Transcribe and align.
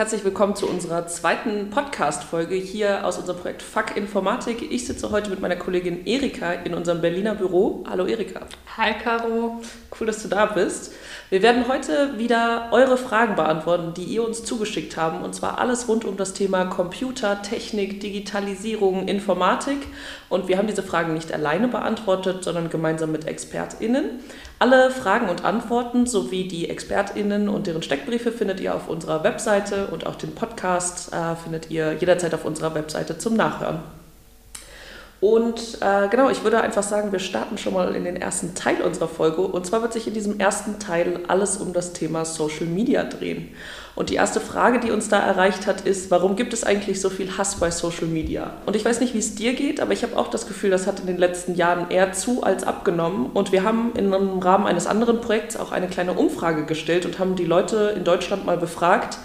Herzlich 0.00 0.24
willkommen 0.24 0.56
zu 0.56 0.66
unserer 0.66 1.06
zweiten 1.08 1.68
Podcast-Folge 1.68 2.54
hier 2.54 3.04
aus 3.06 3.18
unserem 3.18 3.38
Projekt 3.38 3.60
Fuck 3.60 3.98
Informatik. 3.98 4.72
Ich 4.72 4.86
sitze 4.86 5.10
heute 5.10 5.28
mit 5.28 5.40
meiner 5.40 5.56
Kollegin 5.56 6.06
Erika 6.06 6.54
in 6.54 6.72
unserem 6.72 7.02
Berliner 7.02 7.34
Büro. 7.34 7.84
Hallo 7.86 8.06
Erika. 8.06 8.40
Hi 8.78 8.94
Caro. 8.94 9.60
Cool, 10.00 10.06
dass 10.06 10.22
du 10.22 10.28
da 10.28 10.46
bist. 10.46 10.94
Wir 11.28 11.42
werden 11.42 11.68
heute 11.68 12.16
wieder 12.16 12.70
eure 12.72 12.96
Fragen 12.96 13.34
beantworten, 13.34 13.92
die 13.92 14.04
ihr 14.04 14.26
uns 14.26 14.42
zugeschickt 14.42 14.96
haben. 14.96 15.22
Und 15.22 15.34
zwar 15.34 15.58
alles 15.58 15.86
rund 15.86 16.06
um 16.06 16.16
das 16.16 16.32
Thema 16.32 16.64
Computer, 16.64 17.42
Technik, 17.42 18.00
Digitalisierung, 18.00 19.06
Informatik. 19.06 19.86
Und 20.30 20.48
wir 20.48 20.56
haben 20.56 20.66
diese 20.66 20.82
Fragen 20.82 21.12
nicht 21.12 21.30
alleine 21.30 21.68
beantwortet, 21.68 22.42
sondern 22.42 22.70
gemeinsam 22.70 23.12
mit 23.12 23.26
ExpertInnen. 23.26 24.20
Alle 24.62 24.90
Fragen 24.90 25.30
und 25.30 25.42
Antworten 25.42 26.04
sowie 26.04 26.46
die 26.46 26.68
ExpertInnen 26.68 27.48
und 27.48 27.66
deren 27.66 27.82
Steckbriefe 27.82 28.30
findet 28.30 28.60
ihr 28.60 28.74
auf 28.74 28.88
unserer 28.88 29.24
Webseite 29.24 29.86
und 29.86 30.04
auch 30.04 30.16
den 30.16 30.34
Podcast 30.34 31.14
äh, 31.14 31.34
findet 31.34 31.70
ihr 31.70 31.94
jederzeit 31.94 32.34
auf 32.34 32.44
unserer 32.44 32.74
Webseite 32.74 33.16
zum 33.16 33.36
Nachhören. 33.36 33.78
Und 35.22 35.78
äh, 35.80 36.08
genau, 36.08 36.28
ich 36.28 36.44
würde 36.44 36.60
einfach 36.60 36.82
sagen, 36.82 37.10
wir 37.10 37.20
starten 37.20 37.56
schon 37.56 37.72
mal 37.72 37.94
in 37.94 38.04
den 38.04 38.16
ersten 38.16 38.54
Teil 38.54 38.82
unserer 38.82 39.08
Folge. 39.08 39.40
Und 39.40 39.64
zwar 39.64 39.80
wird 39.80 39.94
sich 39.94 40.06
in 40.06 40.12
diesem 40.12 40.38
ersten 40.38 40.78
Teil 40.78 41.20
alles 41.26 41.56
um 41.56 41.72
das 41.72 41.94
Thema 41.94 42.26
Social 42.26 42.66
Media 42.66 43.04
drehen. 43.04 43.54
Und 44.00 44.08
die 44.08 44.14
erste 44.14 44.40
Frage, 44.40 44.80
die 44.80 44.92
uns 44.92 45.10
da 45.10 45.20
erreicht 45.20 45.66
hat, 45.66 45.82
ist, 45.82 46.10
warum 46.10 46.34
gibt 46.34 46.54
es 46.54 46.64
eigentlich 46.64 47.02
so 47.02 47.10
viel 47.10 47.36
Hass 47.36 47.56
bei 47.56 47.70
Social 47.70 48.06
Media? 48.06 48.54
Und 48.64 48.74
ich 48.74 48.82
weiß 48.82 48.98
nicht, 49.00 49.12
wie 49.12 49.18
es 49.18 49.34
dir 49.34 49.52
geht, 49.52 49.78
aber 49.78 49.92
ich 49.92 50.02
habe 50.02 50.16
auch 50.16 50.28
das 50.28 50.48
Gefühl, 50.48 50.70
das 50.70 50.86
hat 50.86 51.00
in 51.00 51.06
den 51.06 51.18
letzten 51.18 51.54
Jahren 51.54 51.90
eher 51.90 52.14
zu 52.14 52.42
als 52.42 52.64
abgenommen. 52.64 53.26
Und 53.34 53.52
wir 53.52 53.62
haben 53.62 53.92
im 53.96 54.14
Rahmen 54.38 54.66
eines 54.66 54.86
anderen 54.86 55.20
Projekts 55.20 55.58
auch 55.58 55.70
eine 55.70 55.86
kleine 55.86 56.14
Umfrage 56.14 56.64
gestellt 56.64 57.04
und 57.04 57.18
haben 57.18 57.36
die 57.36 57.44
Leute 57.44 57.92
in 57.94 58.04
Deutschland 58.04 58.46
mal 58.46 58.56
befragt, 58.56 59.18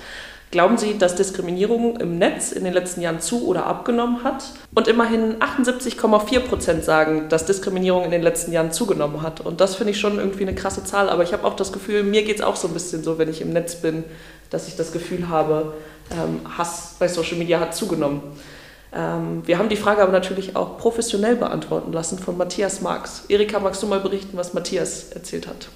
Glauben 0.56 0.78
Sie, 0.78 0.98
dass 0.98 1.16
Diskriminierung 1.16 1.98
im 1.98 2.17
Netz 2.17 2.53
in 2.53 2.64
den 2.64 2.72
letzten 2.72 3.02
Jahren 3.02 3.20
zu 3.20 3.45
oder 3.45 3.66
abgenommen 3.66 4.23
hat? 4.23 4.53
Und 4.73 4.88
immerhin 4.88 5.42
78,4 5.42 6.39
Prozent 6.39 6.86
sagen, 6.86 7.28
dass 7.28 7.45
Diskriminierung 7.45 8.06
in 8.06 8.12
den 8.12 8.22
letzten 8.22 8.53
Jahren 8.53 8.72
zugenommen 8.72 9.22
hat. 9.22 9.42
Und 9.42 9.59
das 9.59 9.75
finde 9.75 9.92
ich 9.92 10.00
schon 10.00 10.17
irgendwie 10.17 10.44
eine 10.44 10.56
krasse 10.56 10.86
Zahl. 10.86 11.09
Aber 11.09 11.23
ich 11.23 11.34
habe 11.34 11.44
auch 11.44 11.58
das 11.58 11.73
Gefühl, 11.73 12.03
mir 12.03 12.23
geht 12.23 12.38
es 12.38 12.42
auch 12.42 12.56
so 12.56 12.70
ein 12.70 12.73
bisschen 12.73 13.03
so, 13.03 13.17
wenn 13.17 13.30
ich 13.30 13.42
im 13.42 13.50
Netz 13.50 13.75
bin, 13.75 14.06
dass 14.50 14.70
ich 14.70 14.78
das 14.78 14.94
Gefühl 14.94 15.28
habe, 15.28 15.73
ähm, 16.12 16.39
Hass 16.58 16.95
bei 17.00 17.09
Social 17.09 17.38
Media 17.38 17.59
hat 17.59 17.75
zugenommen. 17.75 18.22
Ähm, 18.94 19.45
wir 19.45 19.58
haben 19.58 19.67
die 19.67 19.75
Frage 19.75 20.03
aber 20.03 20.14
natürlich 20.14 20.56
auch 20.56 20.78
professionell 20.78 21.36
beantworten 21.36 21.92
lassen 21.92 22.17
von 22.17 22.38
Matthias 22.38 22.80
Marx. 22.80 23.25
Erika, 23.28 23.59
magst 23.59 23.84
du 23.84 23.88
mal 23.88 24.00
berichten, 24.00 24.38
was 24.38 24.53
Matthias 24.53 25.12
erzählt 25.12 25.47
hat? 25.47 25.67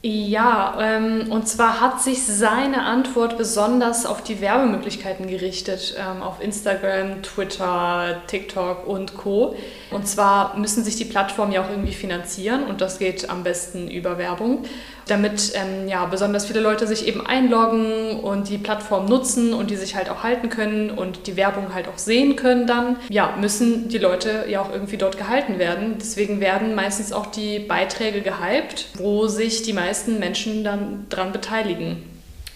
Ja, 0.00 0.78
ähm, 0.80 1.26
und 1.32 1.48
zwar 1.48 1.80
hat 1.80 2.00
sich 2.00 2.24
seine 2.24 2.84
Antwort 2.84 3.36
besonders 3.36 4.06
auf 4.06 4.22
die 4.22 4.40
Werbemöglichkeiten 4.40 5.26
gerichtet, 5.26 5.96
ähm, 5.98 6.22
auf 6.22 6.40
Instagram, 6.40 7.22
Twitter, 7.22 8.22
TikTok 8.28 8.86
und 8.86 9.16
Co. 9.16 9.56
Und 9.90 10.06
zwar 10.06 10.56
müssen 10.56 10.84
sich 10.84 10.94
die 10.94 11.04
Plattformen 11.04 11.50
ja 11.50 11.64
auch 11.64 11.70
irgendwie 11.70 11.94
finanzieren 11.94 12.66
und 12.66 12.80
das 12.80 13.00
geht 13.00 13.28
am 13.28 13.42
besten 13.42 13.90
über 13.90 14.18
Werbung 14.18 14.66
damit 15.10 15.52
ähm, 15.54 15.88
ja, 15.88 16.04
besonders 16.06 16.46
viele 16.46 16.60
Leute 16.60 16.86
sich 16.86 17.06
eben 17.06 17.26
einloggen 17.26 18.20
und 18.20 18.48
die 18.48 18.58
Plattform 18.58 19.06
nutzen 19.06 19.54
und 19.54 19.70
die 19.70 19.76
sich 19.76 19.96
halt 19.96 20.10
auch 20.10 20.22
halten 20.22 20.48
können 20.48 20.90
und 20.90 21.26
die 21.26 21.36
Werbung 21.36 21.74
halt 21.74 21.88
auch 21.88 21.98
sehen 21.98 22.36
können 22.36 22.66
dann, 22.66 22.96
ja, 23.08 23.34
müssen 23.40 23.88
die 23.88 23.98
Leute 23.98 24.44
ja 24.48 24.60
auch 24.60 24.72
irgendwie 24.72 24.96
dort 24.96 25.18
gehalten 25.18 25.58
werden. 25.58 25.96
Deswegen 25.98 26.40
werden 26.40 26.74
meistens 26.74 27.12
auch 27.12 27.26
die 27.26 27.58
Beiträge 27.58 28.20
gehypt, 28.20 28.88
wo 28.98 29.26
sich 29.26 29.62
die 29.62 29.72
meisten 29.72 30.18
Menschen 30.18 30.64
dann 30.64 31.06
dran 31.08 31.32
beteiligen. 31.32 32.02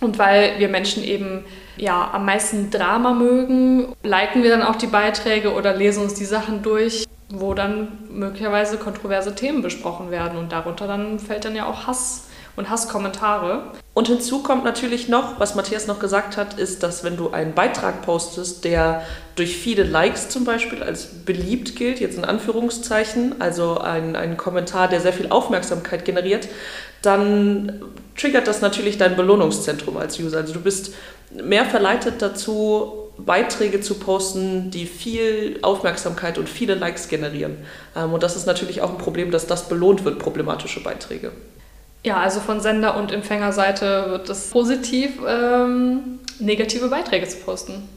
Und 0.01 0.19
weil 0.19 0.59
wir 0.59 0.69
Menschen 0.69 1.05
eben 1.05 1.45
ja, 1.77 2.11
am 2.13 2.27
meisten 2.27 2.71
Drama 2.71 3.15
mögen, 3.15 3.95
liken 4.03 4.43
wir 4.43 4.51
dann 4.51 4.63
auch 4.63 4.77
die 4.77 4.89
Beiträge 4.89 5.55
oder 5.55 5.75
lesen 5.75 6.03
uns 6.03 6.15
die 6.15 6.25
Sachen 6.25 6.63
durch, 6.63 7.07
wo 7.31 7.55
dann 7.55 7.89
möglicherweise 8.11 8.77
kontroverse 8.77 9.35
Themen 9.35 9.63
besprochen 9.63 10.11
werden. 10.11 10.39
Und 10.39 10.53
darunter 10.53 10.87
dann 10.87 11.19
fällt 11.19 11.45
dann 11.45 11.55
ja 11.55 11.67
auch 11.67 11.87
Hass 11.87 12.25
und 12.57 12.71
Hasskommentare. 12.71 13.73
Und 13.95 14.09
hinzu 14.09 14.43
kommt 14.43 14.65
natürlich 14.65 15.09
noch, 15.09 15.39
was 15.39 15.55
Matthias 15.55 15.87
noch 15.87 15.99
gesagt 15.99 16.37
hat, 16.37 16.59
ist, 16.59 16.83
dass 16.83 17.05
wenn 17.05 17.17
du 17.17 17.31
einen 17.31 17.55
Beitrag 17.55 18.03
postest, 18.03 18.65
der 18.65 19.03
durch 19.37 19.57
viele 19.57 19.83
Likes 19.85 20.29
zum 20.29 20.45
Beispiel 20.45 20.83
als 20.83 21.25
beliebt 21.25 21.77
gilt, 21.77 22.01
jetzt 22.01 22.17
in 22.17 22.25
Anführungszeichen, 22.25 23.41
also 23.41 23.79
ein, 23.79 24.17
ein 24.17 24.37
Kommentar, 24.37 24.89
der 24.89 25.01
sehr 25.01 25.13
viel 25.13 25.31
Aufmerksamkeit 25.31 26.05
generiert, 26.05 26.49
dann 27.03 27.83
triggert 28.17 28.47
das 28.47 28.61
natürlich 28.61 28.99
dein 28.99 29.17
Belohnungszentrum 29.17 29.97
als 29.97 30.19
User. 30.19 30.39
Also 30.39 30.55
du 30.55 30.61
bist 30.61 30.95
mehr 31.31 31.65
verleitet 31.65 32.21
dazu, 32.21 33.03
Beiträge 33.19 33.81
zu 33.81 33.95
posten, 33.95 34.71
die 34.71 34.87
viel 34.87 35.59
Aufmerksamkeit 35.63 36.39
und 36.39 36.49
viele 36.49 36.75
Likes 36.75 37.09
generieren. 37.09 37.59
Ähm, 37.97 38.13
und 38.13 38.23
das 38.23 38.37
ist 38.37 38.47
natürlich 38.47 38.81
auch 38.81 38.91
ein 38.91 38.99
Problem, 38.99 39.31
dass 39.31 39.47
das 39.47 39.69
belohnt 39.69 40.05
wird, 40.05 40.19
problematische 40.19 40.83
Beiträge. 40.83 41.33
Ja, 42.05 42.17
also 42.17 42.41
von 42.41 42.61
Sender- 42.61 42.97
und 42.97 43.13
Empfängerseite 43.13 44.07
wird 44.09 44.29
es 44.29 44.51
positiv, 44.51 45.21
ähm, 45.27 46.19
negative 46.41 46.89
Beiträge 46.89 47.29
zu 47.29 47.39
posten. 47.39 47.89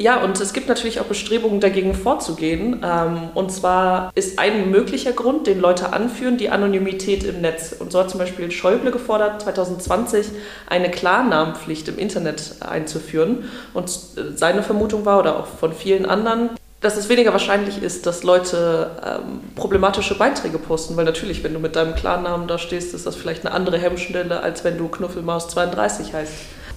Ja, 0.00 0.22
und 0.22 0.40
es 0.40 0.52
gibt 0.52 0.68
natürlich 0.68 1.00
auch 1.00 1.06
Bestrebungen, 1.06 1.58
dagegen 1.58 1.92
vorzugehen. 1.92 2.84
Ähm, 2.84 3.30
und 3.34 3.50
zwar 3.50 4.12
ist 4.14 4.38
ein 4.38 4.70
möglicher 4.70 5.10
Grund, 5.10 5.48
den 5.48 5.58
Leute 5.58 5.92
anführen, 5.92 6.38
die 6.38 6.50
Anonymität 6.50 7.24
im 7.24 7.40
Netz. 7.40 7.74
Und 7.76 7.90
so 7.90 7.98
hat 7.98 8.08
zum 8.08 8.20
Beispiel 8.20 8.52
Schäuble 8.52 8.92
gefordert, 8.92 9.42
2020 9.42 10.28
eine 10.68 10.88
Klarnamenpflicht 10.88 11.88
im 11.88 11.98
Internet 11.98 12.58
einzuführen. 12.60 13.50
Und 13.74 13.88
äh, 13.88 14.36
seine 14.36 14.62
Vermutung 14.62 15.04
war, 15.04 15.18
oder 15.18 15.36
auch 15.36 15.46
von 15.46 15.72
vielen 15.72 16.06
anderen, 16.06 16.50
dass 16.80 16.96
es 16.96 17.08
weniger 17.08 17.32
wahrscheinlich 17.32 17.82
ist, 17.82 18.06
dass 18.06 18.22
Leute 18.22 18.90
ähm, 19.04 19.40
problematische 19.56 20.16
Beiträge 20.16 20.58
posten, 20.58 20.96
weil 20.96 21.04
natürlich, 21.04 21.42
wenn 21.42 21.52
du 21.52 21.58
mit 21.58 21.74
deinem 21.74 21.94
Klarnamen 21.96 22.46
da 22.46 22.56
stehst, 22.56 22.94
ist 22.94 23.04
das 23.04 23.16
vielleicht 23.16 23.44
eine 23.44 23.54
andere 23.54 23.78
Hemmschwelle, 23.78 24.40
als 24.40 24.62
wenn 24.62 24.78
du 24.78 24.86
Knuffelmaus32 24.86 26.12
heißt. 26.12 26.32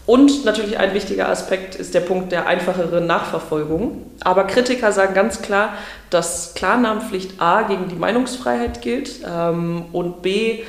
Und 0.07 0.45
natürlich 0.45 0.79
ein 0.79 0.95
wichtiger 0.95 1.29
Aspekt 1.29 1.75
ist 1.75 1.93
der 1.93 1.99
Punkt 1.99 2.31
der 2.31 2.47
einfacheren 2.47 3.05
Nachverfolgung. 3.05 4.03
Aber 4.21 4.45
Kritiker 4.45 4.91
sagen 4.91 5.13
ganz 5.13 5.43
klar, 5.43 5.73
dass 6.09 6.55
Klarnamenpflicht 6.55 7.39
A 7.39 7.61
gegen 7.61 7.87
die 7.87 7.95
Meinungsfreiheit 7.95 8.81
gilt 8.81 9.19
ähm, 9.23 9.85
und 9.91 10.23
B 10.23 10.63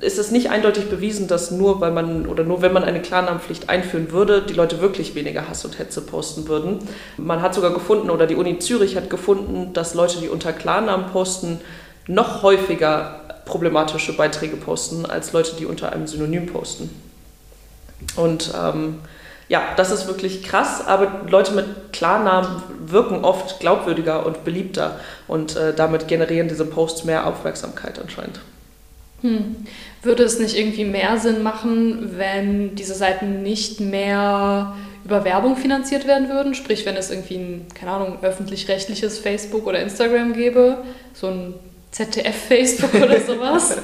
ist 0.00 0.18
es 0.18 0.30
nicht 0.30 0.50
eindeutig 0.50 0.88
bewiesen, 0.88 1.28
dass 1.28 1.50
nur 1.50 1.80
weil 1.80 1.90
man 1.90 2.26
oder 2.26 2.44
nur 2.44 2.62
wenn 2.62 2.72
man 2.72 2.84
eine 2.84 3.02
Klarnamenpflicht 3.02 3.68
einführen 3.68 4.12
würde, 4.12 4.42
die 4.42 4.54
Leute 4.54 4.80
wirklich 4.80 5.14
weniger 5.14 5.48
Hass 5.48 5.64
und 5.64 5.78
Hetze 5.78 6.00
posten 6.00 6.48
würden. 6.48 6.78
Man 7.16 7.42
hat 7.42 7.54
sogar 7.54 7.72
gefunden 7.72 8.10
oder 8.10 8.26
die 8.26 8.34
Uni 8.34 8.58
Zürich 8.58 8.96
hat 8.96 9.10
gefunden, 9.10 9.72
dass 9.72 9.94
Leute, 9.94 10.18
die 10.18 10.28
unter 10.28 10.52
Klarnamen 10.52 11.06
posten, 11.10 11.60
noch 12.06 12.42
häufiger 12.42 13.20
problematische 13.44 14.16
Beiträge 14.16 14.56
posten 14.56 15.06
als 15.06 15.32
Leute, 15.32 15.56
die 15.56 15.66
unter 15.66 15.92
einem 15.92 16.06
Synonym 16.06 16.46
posten. 16.46 16.90
Und 18.16 18.52
ähm, 18.58 19.00
ja, 19.48 19.62
das 19.76 19.90
ist 19.90 20.06
wirklich 20.06 20.44
krass, 20.44 20.86
aber 20.86 21.22
Leute 21.28 21.52
mit 21.52 21.92
Klarnamen 21.92 22.62
wirken 22.86 23.24
oft 23.24 23.60
glaubwürdiger 23.60 24.24
und 24.24 24.44
beliebter 24.44 25.00
und 25.26 25.56
äh, 25.56 25.74
damit 25.74 26.08
generieren 26.08 26.48
diese 26.48 26.64
Posts 26.64 27.04
mehr 27.04 27.26
Aufmerksamkeit 27.26 27.98
anscheinend. 27.98 28.40
Hm. 29.22 29.56
Würde 30.02 30.22
es 30.22 30.38
nicht 30.38 30.56
irgendwie 30.56 30.84
mehr 30.84 31.18
Sinn 31.18 31.42
machen, 31.42 32.12
wenn 32.16 32.74
diese 32.74 32.94
Seiten 32.94 33.42
nicht 33.42 33.80
mehr 33.80 34.74
über 35.04 35.24
Werbung 35.24 35.56
finanziert 35.56 36.06
werden 36.06 36.28
würden? 36.28 36.54
Sprich, 36.54 36.86
wenn 36.86 36.96
es 36.96 37.10
irgendwie 37.10 37.36
ein, 37.36 37.66
keine 37.74 37.92
Ahnung, 37.92 38.18
öffentlich-rechtliches 38.22 39.18
Facebook 39.18 39.66
oder 39.66 39.80
Instagram 39.80 40.32
gäbe, 40.32 40.78
so 41.12 41.28
ein 41.28 41.54
ZDF-Facebook 41.90 42.94
oder 42.94 43.20
sowas? 43.26 43.76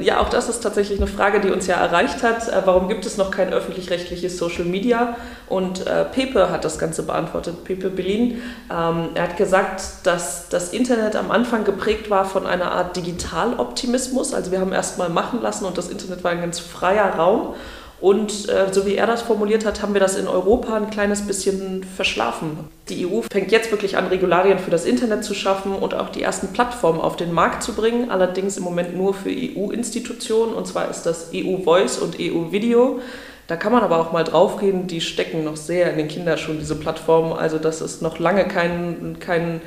Ja, 0.00 0.20
auch 0.20 0.30
das 0.30 0.48
ist 0.48 0.60
tatsächlich 0.60 0.98
eine 0.98 1.06
Frage, 1.06 1.40
die 1.40 1.50
uns 1.50 1.66
ja 1.66 1.76
erreicht 1.76 2.22
hat. 2.22 2.48
Äh, 2.48 2.62
warum 2.64 2.88
gibt 2.88 3.04
es 3.04 3.18
noch 3.18 3.30
kein 3.30 3.52
öffentlich-rechtliches 3.52 4.38
Social 4.38 4.64
Media? 4.64 5.16
Und 5.48 5.86
äh, 5.86 6.04
Pepe 6.04 6.50
hat 6.50 6.64
das 6.64 6.78
Ganze 6.78 7.02
beantwortet, 7.02 7.64
Pepe 7.64 7.90
Berlin. 7.90 8.42
Ähm, 8.70 9.10
er 9.14 9.24
hat 9.24 9.36
gesagt, 9.36 9.82
dass 10.04 10.48
das 10.48 10.72
Internet 10.72 11.14
am 11.16 11.30
Anfang 11.30 11.64
geprägt 11.64 12.08
war 12.08 12.24
von 12.24 12.46
einer 12.46 12.72
Art 12.72 12.96
Digitaloptimismus. 12.96 14.32
Also 14.32 14.50
wir 14.50 14.60
haben 14.60 14.72
erst 14.72 14.98
mal 14.98 15.10
machen 15.10 15.42
lassen 15.42 15.66
und 15.66 15.76
das 15.76 15.88
Internet 15.88 16.24
war 16.24 16.30
ein 16.30 16.40
ganz 16.40 16.58
freier 16.58 17.16
Raum. 17.16 17.54
Und 18.02 18.48
äh, 18.48 18.66
so 18.72 18.84
wie 18.84 18.96
er 18.96 19.06
das 19.06 19.22
formuliert 19.22 19.64
hat, 19.64 19.80
haben 19.80 19.94
wir 19.94 20.00
das 20.00 20.16
in 20.16 20.26
Europa 20.26 20.76
ein 20.76 20.90
kleines 20.90 21.24
bisschen 21.24 21.84
verschlafen. 21.84 22.58
Die 22.88 23.06
EU 23.06 23.20
fängt 23.30 23.52
jetzt 23.52 23.70
wirklich 23.70 23.96
an, 23.96 24.08
Regularien 24.08 24.58
für 24.58 24.72
das 24.72 24.84
Internet 24.84 25.22
zu 25.22 25.34
schaffen 25.34 25.72
und 25.72 25.94
auch 25.94 26.08
die 26.08 26.20
ersten 26.20 26.48
Plattformen 26.48 27.00
auf 27.00 27.14
den 27.14 27.32
Markt 27.32 27.62
zu 27.62 27.74
bringen, 27.74 28.10
allerdings 28.10 28.56
im 28.56 28.64
Moment 28.64 28.96
nur 28.96 29.14
für 29.14 29.30
EU-Institutionen, 29.30 30.52
und 30.52 30.66
zwar 30.66 30.90
ist 30.90 31.04
das 31.04 31.30
EU-Voice 31.32 31.98
und 31.98 32.16
EU-Video. 32.18 32.98
Da 33.46 33.54
kann 33.54 33.70
man 33.70 33.84
aber 33.84 34.00
auch 34.00 34.10
mal 34.10 34.24
draufgehen, 34.24 34.88
die 34.88 35.00
stecken 35.00 35.44
noch 35.44 35.56
sehr 35.56 35.92
in 35.92 35.98
den 35.98 36.08
Kinderschuhen, 36.08 36.58
diese 36.58 36.74
Plattformen. 36.74 37.32
Also 37.32 37.58
das 37.58 37.80
ist 37.80 38.02
noch 38.02 38.18
lange 38.18 38.48
kein, 38.48 39.18
kein 39.20 39.60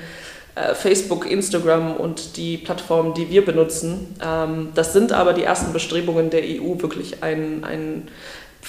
Facebook, 0.74 1.30
Instagram 1.30 1.96
und 1.96 2.38
die 2.38 2.58
Plattformen, 2.58 3.14
die 3.14 3.30
wir 3.30 3.44
benutzen. 3.44 4.16
Ähm, 4.24 4.70
das 4.74 4.94
sind 4.94 5.12
aber 5.12 5.34
die 5.34 5.44
ersten 5.44 5.74
Bestrebungen 5.74 6.30
der 6.30 6.42
EU, 6.44 6.80
wirklich 6.82 7.24
ein, 7.24 7.64
ein 7.64 8.08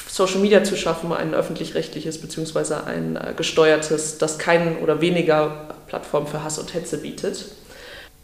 Social 0.09 0.41
Media 0.41 0.65
zu 0.65 0.77
schaffen, 0.77 1.13
ein 1.13 1.35
öffentlich-rechtliches 1.35 2.21
bzw. 2.21 2.75
ein 2.87 3.17
äh, 3.17 3.33
gesteuertes, 3.37 4.19
das 4.19 4.39
keinen 4.39 4.79
oder 4.79 5.01
weniger 5.01 5.69
Plattformen 5.87 6.27
für 6.27 6.43
Hass 6.43 6.59
und 6.59 6.75
Hetze 6.75 6.99
bietet. 6.99 7.47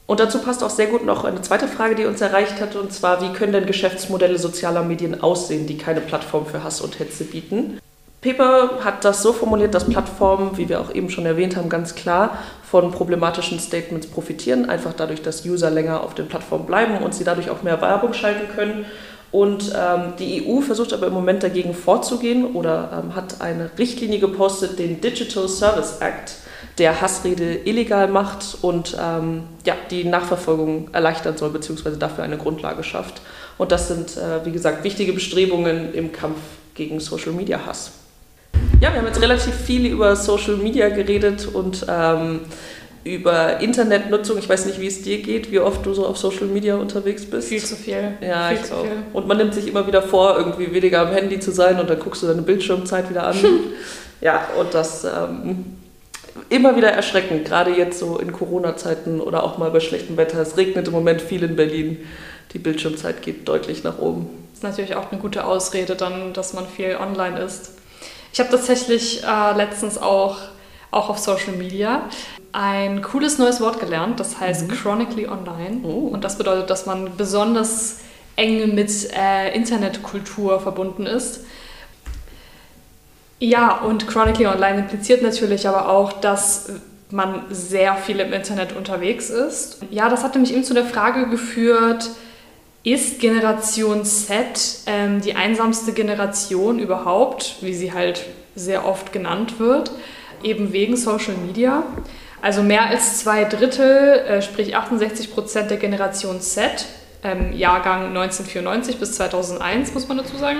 Und 0.06 0.20
dazu 0.20 0.41
passt 0.41 0.62
auch 0.64 0.70
sehr 0.70 0.88
gut 0.88 1.05
noch 1.05 1.25
eine 1.25 1.41
zweite 1.43 1.69
Frage, 1.69 1.94
die 1.94 2.05
uns 2.05 2.20
erreicht 2.20 2.61
hat, 2.61 2.75
und 2.76 2.93
zwar, 2.93 3.23
wie 3.23 3.32
können 3.32 3.53
denn 3.53 3.67
Geschäftsmodelle 3.67 4.38
sozialer 4.38 4.82
Medien 4.82 5.23
aussehen, 5.23 5.67
die 5.67 5.79
keine 5.79 6.00
Plattform 6.00 6.47
für 6.47 6.64
Hass 6.64 6.81
und 6.81 6.99
Hetze 6.99 7.25
bieten? 7.25 7.79
Pepe 8.23 8.79
hat 8.85 9.05
das 9.05 9.21
so 9.21 9.33
formuliert, 9.33 9.75
dass 9.75 9.85
Plattformen, 9.85 10.57
wie 10.57 10.69
wir 10.69 10.81
auch 10.81 10.95
eben 10.95 11.11
schon 11.11 11.27
erwähnt 11.27 11.57
haben, 11.57 11.69
ganz 11.69 11.97
klar 11.97 12.39
von 12.63 12.93
problematischen 12.93 13.59
Statements 13.59 14.07
profitieren, 14.07 14.71
einfach 14.71 14.93
dadurch, 14.97 15.23
dass 15.23 15.45
User 15.45 15.71
länger 15.71 16.05
auf 16.05 16.15
den 16.15 16.29
Plattformen 16.29 16.65
bleiben 16.65 16.99
und 16.99 17.15
sie 17.15 17.25
dadurch 17.25 17.51
auch 17.51 17.65
mehr 17.65 17.83
Werbung 17.83 18.15
schalten 18.15 18.49
können. 18.55 18.87
Und 19.33 19.73
ähm, 19.77 20.13
die 20.21 20.47
EU 20.47 20.61
versucht 20.61 20.93
aber 20.93 21.09
im 21.09 21.15
Moment 21.15 21.43
dagegen 21.43 21.75
vorzugehen 21.75 22.55
oder 22.55 23.03
ähm, 23.03 23.17
hat 23.17 23.41
eine 23.41 23.71
Richtlinie 23.77 24.21
gepostet, 24.21 24.79
den 24.79 25.01
Digital 25.01 25.49
Service 25.49 25.99
Act, 25.99 26.37
der 26.79 27.01
Hassrede 27.01 27.55
illegal 27.65 28.07
macht 28.07 28.59
und 28.63 28.97
ähm, 29.03 29.45
ja, 29.65 29.75
die 29.91 30.05
Nachverfolgung 30.05 30.91
erleichtern 30.93 31.37
soll, 31.37 31.51
beziehungsweise 31.51 31.97
dafür 31.97 32.23
eine 32.23 32.39
Grundlage 32.39 32.85
schafft. 32.85 33.21
Und 33.59 33.73
das 33.73 33.89
sind, 33.89 34.17
äh, 34.17 34.45
wie 34.45 34.53
gesagt, 34.53 34.85
wichtige 34.85 35.13
Bestrebungen 35.13 35.93
im 35.93 36.13
Kampf 36.13 36.39
gegen 36.75 37.01
Social 37.01 37.33
Media 37.33 37.67
Hass. 37.67 38.01
Ja, 38.81 38.93
wir 38.93 38.99
haben 38.99 39.06
jetzt 39.06 39.20
relativ 39.20 39.55
viel 39.55 39.87
über 39.87 40.17
Social 40.17 40.56
Media 40.56 40.88
geredet 40.88 41.47
und 41.53 41.87
ähm, 41.88 42.41
über 43.05 43.61
Internetnutzung. 43.61 44.38
Ich 44.38 44.49
weiß 44.49 44.67
nicht, 44.67 44.81
wie 44.81 44.87
es 44.87 45.03
dir 45.03 45.23
geht, 45.23 45.50
wie 45.50 45.59
oft 45.59 45.85
du 45.85 45.93
so 45.94 46.06
auf 46.06 46.19
Social 46.19 46.47
Media 46.47 46.76
unterwegs 46.76 47.25
bist. 47.25 47.49
Viel 47.49 47.62
zu 47.62 47.76
viel. 47.76 48.14
Ja, 48.20 48.49
viel 48.49 48.59
ich 48.59 48.67
viel. 48.67 49.03
Und 49.12 49.26
man 49.26 49.37
nimmt 49.37 49.55
sich 49.55 49.67
immer 49.67 49.87
wieder 49.87 50.03
vor, 50.03 50.37
irgendwie 50.37 50.73
weniger 50.73 51.00
am 51.00 51.12
Handy 51.12 51.41
zu 51.41 51.50
sein 51.50 51.81
und 51.81 51.91
dann 51.91 51.99
guckst 51.99 52.23
du 52.23 52.26
deine 52.26 52.43
Bildschirmzeit 52.43 53.11
wieder 53.11 53.26
an. 53.26 53.37
ja, 54.20 54.49
und 54.59 54.73
das 54.73 55.05
ähm, 55.05 55.64
immer 56.49 56.76
wieder 56.76 56.91
erschreckend, 56.91 57.44
gerade 57.44 57.73
jetzt 57.73 57.99
so 57.99 58.19
in 58.19 58.32
Corona-Zeiten 58.32 59.20
oder 59.20 59.43
auch 59.43 59.59
mal 59.59 59.70
bei 59.70 59.81
schlechtem 59.81 60.17
Wetter. 60.17 60.41
Es 60.41 60.56
regnet 60.56 60.87
im 60.87 60.93
Moment 60.93 61.23
viel 61.23 61.43
in 61.43 61.56
Berlin. 61.56 61.99
Die 62.53 62.59
Bildschirmzeit 62.59 63.23
geht 63.23 63.49
deutlich 63.49 63.82
nach 63.82 63.99
oben. 63.99 64.29
Das 64.50 64.59
ist 64.59 64.62
natürlich 64.62 64.94
auch 64.94 65.11
eine 65.11 65.20
gute 65.20 65.44
Ausrede 65.44 65.97
dann, 65.97 66.32
dass 66.35 66.53
man 66.53 66.67
viel 66.69 66.97
online 66.97 67.41
ist. 67.41 67.73
Ich 68.32 68.40
habe 68.40 68.50
tatsächlich 68.50 69.23
äh, 69.23 69.56
letztens 69.56 69.99
auch, 69.99 70.38
auch 70.90 71.08
auf 71.11 71.19
Social 71.19 71.52
Media 71.52 72.02
ein 72.52 73.02
cooles 73.02 73.38
neues 73.38 73.61
Wort 73.61 73.81
gelernt, 73.81 74.20
das 74.20 74.40
heißt 74.40 74.69
Mhm. 74.69 74.73
chronically 74.75 75.26
online. 75.26 75.81
Oh. 75.82 76.08
Und 76.08 76.25
das 76.25 76.37
bedeutet, 76.38 76.70
dass 76.70 76.87
man 76.87 77.17
besonders 77.17 77.99
eng 78.37 78.75
mit 78.75 78.90
äh, 79.14 79.55
Internetkultur 79.55 80.61
verbunden 80.61 81.06
ist. 81.06 81.40
Ja, 83.38 83.79
und 83.79 84.06
chronically 84.06 84.46
online 84.46 84.81
impliziert 84.81 85.23
natürlich 85.23 85.67
aber 85.67 85.88
auch, 85.88 86.12
dass 86.12 86.70
man 87.11 87.44
sehr 87.50 87.96
viel 87.96 88.20
im 88.20 88.32
Internet 88.32 88.75
unterwegs 88.75 89.28
ist. 89.31 89.78
Ja, 89.90 90.08
das 90.08 90.23
hat 90.23 90.35
nämlich 90.35 90.55
eben 90.55 90.64
zu 90.64 90.73
der 90.75 90.87
Frage 90.87 91.28
geführt, 91.28 92.08
ist 92.84 93.20
Generation 93.20 94.05
Z 94.05 94.81
ähm, 94.87 95.20
die 95.20 95.34
einsamste 95.34 95.93
Generation 95.93 96.79
überhaupt, 96.79 97.56
wie 97.61 97.75
sie 97.75 97.93
halt 97.93 98.25
sehr 98.55 98.87
oft 98.87 99.12
genannt 99.12 99.61
wird, 99.61 99.93
eben 100.43 100.73
wegen 100.73 100.96
Social 100.96 101.34
Media? 101.34 101.84
Also 102.40 102.62
mehr 102.62 102.87
als 102.87 103.19
zwei 103.19 103.44
Drittel, 103.44 104.19
äh, 104.26 104.43
sprich 104.43 104.75
68 104.75 105.32
Prozent 105.32 105.70
der 105.70 105.79
Generation 105.79 106.40
Z, 106.40 106.87
ähm, 107.23 107.52
Jahrgang 107.52 108.08
1994 108.08 108.99
bis 108.99 109.14
2001, 109.14 109.94
muss 109.94 110.08
man 110.08 110.19
dazu 110.19 110.37
sagen, 110.37 110.58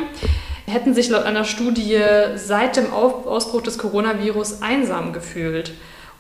hätten 0.67 0.95
sich 0.95 1.09
laut 1.09 1.25
einer 1.25 1.45
Studie 1.45 2.01
seit 2.37 2.77
dem 2.77 2.93
Ausbruch 2.93 3.63
des 3.63 3.79
Coronavirus 3.79 4.63
einsam 4.63 5.13
gefühlt. 5.13 5.73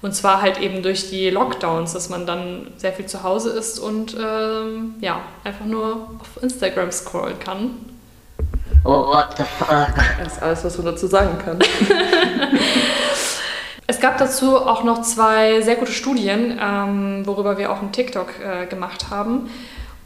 Und 0.02 0.14
zwar 0.14 0.42
halt 0.42 0.60
eben 0.60 0.82
durch 0.82 1.10
die 1.10 1.30
Lockdowns, 1.30 1.92
dass 1.92 2.08
man 2.08 2.26
dann 2.26 2.66
sehr 2.76 2.92
viel 2.92 3.06
zu 3.06 3.22
Hause 3.22 3.50
ist 3.50 3.78
und 3.78 4.16
ähm, 4.20 4.96
ja, 5.00 5.20
einfach 5.44 5.64
nur 5.64 6.10
auf 6.18 6.42
Instagram 6.42 6.90
scrollen 6.90 7.38
kann. 7.38 7.70
Oh, 8.84 9.06
what 9.06 9.28
the 9.36 9.44
fuck? 9.44 9.94
Das 10.18 10.34
ist 10.34 10.42
alles, 10.42 10.64
was 10.64 10.76
man 10.76 10.86
dazu 10.86 11.06
sagen 11.06 11.38
kann. 11.38 11.58
Es 13.88 14.00
gab 14.00 14.16
dazu 14.16 14.56
auch 14.56 14.84
noch 14.84 15.02
zwei 15.02 15.60
sehr 15.60 15.74
gute 15.76 15.92
Studien, 15.92 16.58
ähm, 16.58 17.26
worüber 17.26 17.58
wir 17.58 17.70
auch 17.70 17.80
einen 17.80 17.92
TikTok 17.92 18.28
äh, 18.40 18.66
gemacht 18.66 19.10
haben. 19.10 19.50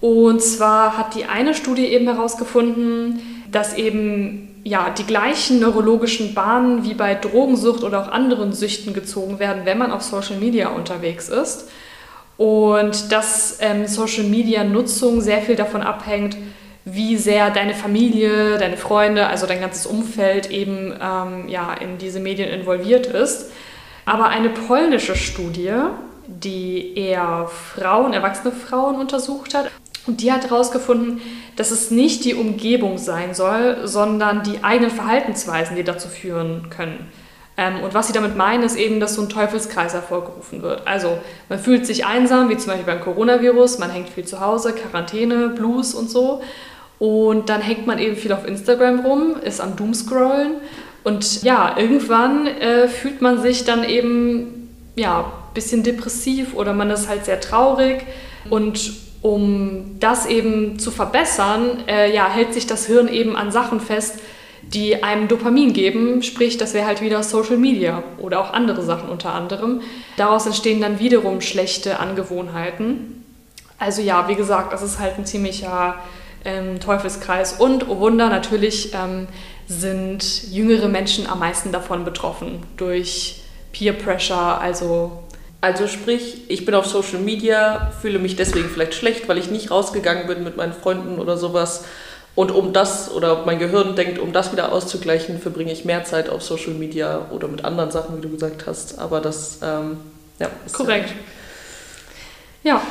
Und 0.00 0.42
zwar 0.42 0.96
hat 0.96 1.14
die 1.14 1.26
eine 1.26 1.54
Studie 1.54 1.87
eben 1.87 2.06
herausgefunden, 2.06 3.36
dass 3.56 3.75
eben 3.75 4.61
ja, 4.64 4.91
die 4.91 5.05
gleichen 5.06 5.61
neurologischen 5.61 6.35
Bahnen 6.35 6.85
wie 6.85 6.93
bei 6.93 7.14
Drogensucht 7.14 7.85
oder 7.85 8.03
auch 8.03 8.08
anderen 8.08 8.53
Süchten 8.53 8.93
gezogen 8.93 9.38
werden, 9.38 9.62
wenn 9.64 9.79
man 9.79 9.93
auf 9.93 10.03
Social 10.03 10.37
Media 10.37 10.69
unterwegs 10.69 11.31
ist. 11.31 11.70
Und 12.37 13.12
dass 13.12 13.56
ähm, 13.62 13.87
Social 13.87 14.25
Media 14.25 14.62
Nutzung 14.62 15.23
sehr 15.23 15.41
viel 15.41 15.56
davon 15.56 15.81
abhängt, 15.81 16.37
wie 16.85 17.17
sehr 17.17 17.50
deine 17.50 17.73
Familie, 17.73 18.58
deine 18.58 18.76
Freunde, 18.76 19.26
also 19.26 19.47
dein 19.47 19.62
ganzes 19.62 19.87
Umfeld 19.87 20.50
eben 20.50 20.93
ähm, 21.02 21.49
ja, 21.49 21.73
in 21.73 21.97
diese 21.97 22.20
Medien 22.20 22.50
involviert 22.50 23.06
ist. 23.06 23.52
Aber 24.05 24.29
eine 24.29 24.50
polnische 24.50 25.17
Studie, 25.17 25.73
die 26.26 26.94
eher 26.94 27.49
Frauen, 27.49 28.12
erwachsene 28.12 28.52
Frauen 28.52 28.97
untersucht 28.97 29.55
hat, 29.55 29.70
und 30.06 30.23
die 30.23 30.32
hat 30.32 30.49
herausgefunden, 30.49 31.20
dass 31.56 31.70
es 31.70 31.91
nicht 31.91 32.25
die 32.25 32.35
Umgebung 32.35 32.99
sein 32.99 33.35
soll, 33.35 33.79
sondern 33.85 34.43
die 34.43 34.62
eigenen 34.62 34.91
Verhaltensweisen, 34.91 35.76
die 35.76 35.85
dazu 35.85 36.08
führen 36.08 36.70
können. 36.70 37.08
Ähm, 37.56 37.81
und 37.82 37.94
was 37.94 38.08
sie 38.08 38.12
damit 38.12 38.37
meinen, 38.37 38.62
ist 38.62 38.76
eben, 38.76 39.00
dass 39.00 39.14
so 39.14 39.23
ein 39.23 39.29
Teufelskreis 39.29 39.94
hervorgerufen 39.94 40.62
wird. 40.62 40.87
Also 40.87 41.19
man 41.49 41.58
fühlt 41.58 41.87
sich 41.87 42.05
einsam, 42.05 42.50
wie 42.50 42.56
zum 42.56 42.69
Beispiel 42.69 42.87
beim 42.87 43.00
Coronavirus, 43.00 43.79
man 43.79 43.91
hängt 43.91 44.11
viel 44.11 44.26
zu 44.26 44.41
Hause, 44.41 44.75
Quarantäne, 44.75 45.49
Blues 45.49 45.94
und 45.94 46.11
so. 46.11 46.43
Und 46.99 47.49
dann 47.49 47.61
hängt 47.61 47.87
man 47.87 47.99
eben 47.99 48.17
viel 48.17 48.33
auf 48.33 48.47
Instagram 48.47 49.00
rum, 49.00 49.37
ist 49.42 49.61
am 49.61 49.76
Doomscrollen. 49.76 50.57
Und 51.04 51.42
ja, 51.42 51.76
irgendwann 51.78 52.47
äh, 52.47 52.88
fühlt 52.88 53.23
man 53.23 53.40
sich 53.40 53.64
dann 53.64 53.85
eben 53.85 54.69
ja, 54.97 55.21
ein 55.21 55.54
bisschen 55.54 55.83
depressiv 55.83 56.54
oder 56.54 56.73
man 56.73 56.90
ist 56.90 57.09
halt 57.09 57.25
sehr 57.25 57.40
traurig. 57.40 58.04
Und 58.50 59.05
um 59.23 59.96
das 60.00 60.26
eben 60.26 60.78
zu 60.78 60.90
verbessern, 60.90 61.85
äh, 61.88 62.14
ja, 62.14 62.28
hält 62.28 62.54
sich 62.54 62.66
das 62.66 62.87
Hirn 62.87 63.08
eben 63.08 63.37
an 63.37 63.50
Sachen 63.50 63.80
fest, 63.80 64.20
die 64.62 65.02
einem 65.02 65.28
Dopamin 65.28 65.73
geben, 65.73 66.23
sprich, 66.23 66.56
das 66.56 66.75
wäre 66.75 66.87
halt 66.87 67.00
wieder 67.00 67.23
Social 67.23 67.56
Media 67.56 68.02
oder 68.18 68.40
auch 68.40 68.52
andere 68.52 68.82
Sachen 68.82 69.08
unter 69.08 69.32
anderem. 69.32 69.80
Daraus 70.16 70.46
entstehen 70.46 70.80
dann 70.80 70.99
wiederum 70.99 71.40
schlechte 71.40 72.00
Angewohnheiten. 72.00 73.25
Also 73.78 74.02
ja, 74.02 74.28
wie 74.28 74.35
gesagt, 74.35 74.73
das 74.73 74.82
ist 74.82 74.99
halt 74.99 75.18
ein 75.18 75.26
ziemlicher 75.26 75.96
ähm, 76.44 76.80
Teufelskreis. 76.80 77.54
Und, 77.54 77.88
oh 77.88 78.00
Wunder, 78.00 78.28
natürlich 78.28 78.92
ähm, 78.94 79.28
sind 79.68 80.50
jüngere 80.50 80.88
Menschen 80.88 81.28
am 81.28 81.38
meisten 81.38 81.70
davon 81.70 82.04
betroffen 82.04 82.62
durch 82.76 83.42
Peer 83.73 83.92
Pressure, 83.92 84.61
also 84.61 85.25
Also 85.60 85.88
sprich, 85.88 86.42
ich 86.48 86.64
bin 86.64 86.75
auf 86.75 86.86
Social 86.86 87.18
Media, 87.18 87.90
fühle 88.00 88.18
mich 88.18 88.36
deswegen 88.36 88.68
vielleicht 88.68 88.94
schlecht, 88.94 89.28
weil 89.28 89.38
ich 89.38 89.50
nicht 89.50 89.70
rausgegangen 89.70 90.26
bin 90.26 90.44
mit 90.44 90.56
meinen 90.56 90.72
Freunden 90.72 91.18
oder 91.18 91.36
sowas. 91.36 91.84
Und 92.34 92.50
um 92.50 92.75
das, 92.75 93.10
oder 93.10 93.44
mein 93.46 93.58
Gehirn 93.58 93.96
denkt, 93.96 94.18
um 94.18 94.32
das 94.32 94.52
wieder 94.52 94.70
auszugleichen, 94.70 95.40
verbringe 95.40 95.72
ich 95.72 95.86
mehr 95.86 96.04
Zeit 96.04 96.28
auf 96.28 96.42
Social 96.42 96.75
Media 96.75 97.26
oder 97.30 97.48
mit 97.48 97.64
anderen 97.64 97.90
Sachen, 97.90 98.18
wie 98.18 98.20
du 98.20 98.28
gesagt 98.28 98.66
hast. 98.66 98.98
Aber 98.98 99.20
das, 99.22 99.58
ähm, 99.62 99.96
ja. 100.38 100.48
Ist 100.66 100.75
Korrekt. 100.75 101.14
Ja. 102.62 102.82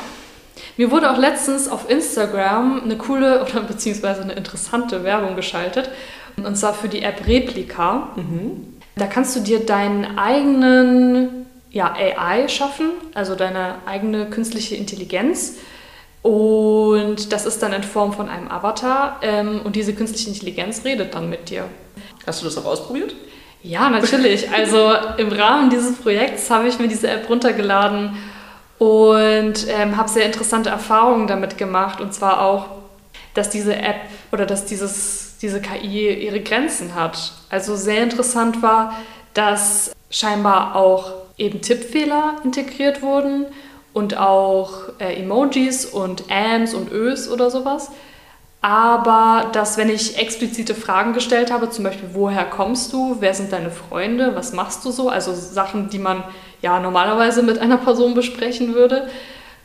Mir 0.76 0.90
wurde 0.90 1.10
auch 1.10 1.18
letztens 1.18 1.68
auf 1.68 1.88
Instagram 1.88 2.82
eine 2.82 2.98
coole 2.98 3.42
oder 3.42 3.60
beziehungsweise 3.60 4.22
eine 4.22 4.32
interessante 4.32 5.04
Werbung 5.04 5.36
geschaltet. 5.36 5.90
Und 6.36 6.56
zwar 6.56 6.74
für 6.74 6.88
die 6.88 7.02
App 7.02 7.26
Replika. 7.26 8.10
Mhm. 8.16 8.74
Da 8.96 9.06
kannst 9.06 9.36
du 9.36 9.40
dir 9.40 9.64
deinen 9.64 10.18
eigenen 10.18 11.45
ja, 11.76 11.94
AI 11.94 12.48
schaffen, 12.48 12.92
also 13.12 13.34
deine 13.34 13.74
eigene 13.84 14.30
künstliche 14.30 14.76
Intelligenz. 14.76 15.58
Und 16.22 17.32
das 17.32 17.44
ist 17.44 17.62
dann 17.62 17.74
in 17.74 17.82
Form 17.82 18.14
von 18.14 18.30
einem 18.30 18.50
Avatar. 18.50 19.18
Ähm, 19.20 19.60
und 19.62 19.76
diese 19.76 19.94
künstliche 19.94 20.30
Intelligenz 20.30 20.86
redet 20.86 21.14
dann 21.14 21.28
mit 21.28 21.50
dir. 21.50 21.64
Hast 22.26 22.40
du 22.40 22.46
das 22.46 22.56
auch 22.56 22.64
ausprobiert? 22.64 23.14
Ja, 23.62 23.90
natürlich. 23.90 24.50
Also 24.56 24.90
im 25.18 25.30
Rahmen 25.30 25.68
dieses 25.68 25.98
Projekts 25.98 26.50
habe 26.50 26.66
ich 26.66 26.78
mir 26.78 26.88
diese 26.88 27.10
App 27.10 27.28
runtergeladen 27.28 28.16
und 28.78 29.66
ähm, 29.68 29.98
habe 29.98 30.08
sehr 30.08 30.24
interessante 30.24 30.70
Erfahrungen 30.70 31.26
damit 31.26 31.58
gemacht. 31.58 32.00
Und 32.00 32.14
zwar 32.14 32.40
auch, 32.40 32.68
dass 33.34 33.50
diese 33.50 33.76
App 33.76 34.00
oder 34.32 34.46
dass 34.46 34.64
dieses, 34.64 35.36
diese 35.42 35.60
KI 35.60 36.24
ihre 36.24 36.40
Grenzen 36.40 36.94
hat. 36.94 37.32
Also 37.50 37.76
sehr 37.76 38.02
interessant 38.02 38.62
war, 38.62 38.96
dass 39.34 39.92
scheinbar 40.10 40.74
auch 40.74 41.25
eben 41.38 41.60
Tippfehler 41.60 42.36
integriert 42.44 43.02
wurden 43.02 43.46
und 43.92 44.16
auch 44.16 44.72
äh, 44.98 45.20
Emojis 45.20 45.86
und 45.86 46.24
Ams 46.30 46.74
und 46.74 46.92
Ös 46.92 47.30
oder 47.30 47.50
sowas. 47.50 47.90
aber 48.66 49.50
dass 49.52 49.76
wenn 49.76 49.88
ich 49.88 50.18
explizite 50.18 50.74
Fragen 50.74 51.12
gestellt 51.12 51.52
habe, 51.52 51.70
zum 51.70 51.84
Beispiel, 51.84 52.08
woher 52.14 52.44
kommst 52.44 52.92
du, 52.92 53.18
wer 53.20 53.32
sind 53.32 53.52
deine 53.52 53.70
Freunde, 53.70 54.34
was 54.34 54.52
machst 54.52 54.84
du 54.84 54.90
so, 54.90 55.08
also 55.08 55.32
Sachen, 55.32 55.88
die 55.88 56.00
man 56.00 56.24
ja 56.62 56.80
normalerweise 56.80 57.44
mit 57.44 57.60
einer 57.60 57.76
Person 57.76 58.14
besprechen 58.14 58.74
würde, 58.74 59.08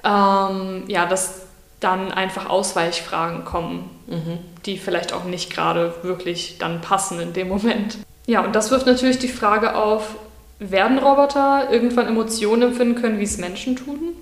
ähm, 0.04 0.84
ja, 0.88 1.08
dass 1.08 1.42
dann 1.80 2.12
einfach 2.12 2.48
Ausweichfragen 2.48 3.44
kommen, 3.44 3.90
mhm. 4.06 4.38
die 4.68 4.78
vielleicht 4.78 5.14
auch 5.14 5.24
nicht 5.24 5.52
gerade 5.52 5.96
wirklich 6.04 6.58
dann 6.60 6.82
passen 6.82 7.20
in 7.20 7.34
dem 7.34 7.48
Moment. 7.48 7.98
Ja, 8.28 8.42
und 8.42 8.56
das 8.56 8.70
wirft 8.70 8.86
natürlich 8.86 9.18
die 9.18 9.30
Frage 9.30 9.76
auf, 9.76 10.16
werden 10.62 11.00
Roboter 11.00 11.70
irgendwann 11.72 12.08
Emotionen 12.08 12.62
empfinden 12.62 13.02
können, 13.02 13.20
wie 13.20 13.24
es 13.24 13.40
Menschen 13.40 13.76
tun? 13.76 14.16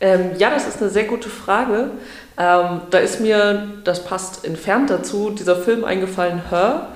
Ähm, 0.00 0.30
ja, 0.38 0.48
das 0.50 0.66
ist 0.66 0.80
eine 0.80 0.88
sehr 0.88 1.04
gute 1.04 1.28
Frage. 1.28 1.90
Ähm, 2.38 2.80
da 2.90 2.98
ist 2.98 3.20
mir, 3.20 3.68
das 3.84 4.04
passt 4.04 4.44
entfernt 4.44 4.88
dazu, 4.88 5.30
dieser 5.30 5.56
Film 5.56 5.84
eingefallen, 5.84 6.48
Her. 6.48 6.88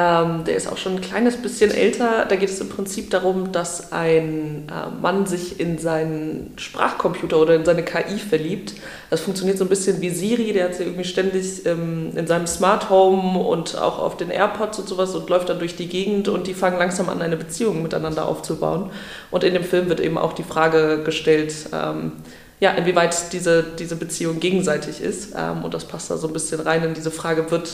Ähm, 0.00 0.44
der 0.44 0.56
ist 0.56 0.66
auch 0.66 0.78
schon 0.78 0.94
ein 0.94 1.00
kleines 1.02 1.36
bisschen 1.36 1.70
älter. 1.70 2.24
Da 2.24 2.36
geht 2.36 2.48
es 2.48 2.58
im 2.60 2.70
Prinzip 2.70 3.10
darum, 3.10 3.52
dass 3.52 3.92
ein 3.92 4.66
äh, 4.68 4.90
Mann 5.02 5.26
sich 5.26 5.60
in 5.60 5.76
seinen 5.76 6.54
Sprachcomputer 6.56 7.38
oder 7.38 7.54
in 7.54 7.66
seine 7.66 7.82
KI 7.82 8.18
verliebt. 8.18 8.72
Das 9.10 9.20
funktioniert 9.20 9.58
so 9.58 9.64
ein 9.64 9.68
bisschen 9.68 10.00
wie 10.00 10.08
Siri, 10.08 10.54
der 10.54 10.66
hat 10.66 10.76
sie 10.76 10.84
irgendwie 10.84 11.04
ständig 11.04 11.66
ähm, 11.66 12.12
in 12.14 12.26
seinem 12.26 12.46
Smart 12.46 12.88
Home 12.88 13.40
und 13.40 13.76
auch 13.76 13.98
auf 13.98 14.16
den 14.16 14.30
AirPods 14.30 14.78
und 14.78 14.88
sowas 14.88 15.14
und 15.14 15.28
läuft 15.28 15.50
dann 15.50 15.58
durch 15.58 15.76
die 15.76 15.88
Gegend 15.88 16.28
und 16.28 16.46
die 16.46 16.54
fangen 16.54 16.78
langsam 16.78 17.10
an, 17.10 17.20
eine 17.20 17.36
Beziehung 17.36 17.82
miteinander 17.82 18.26
aufzubauen. 18.26 18.90
Und 19.30 19.44
in 19.44 19.52
dem 19.52 19.64
Film 19.64 19.90
wird 19.90 20.00
eben 20.00 20.16
auch 20.16 20.32
die 20.32 20.44
Frage 20.44 21.02
gestellt, 21.04 21.52
ähm, 21.74 22.12
ja, 22.58 22.70
inwieweit 22.70 23.34
diese, 23.34 23.64
diese 23.78 23.96
Beziehung 23.96 24.40
gegenseitig 24.40 25.02
ist. 25.02 25.34
Ähm, 25.36 25.62
und 25.62 25.74
das 25.74 25.84
passt 25.84 26.10
da 26.10 26.16
so 26.16 26.26
ein 26.26 26.32
bisschen 26.32 26.60
rein 26.60 26.84
in 26.84 26.94
diese 26.94 27.10
Frage, 27.10 27.50
wird, 27.50 27.70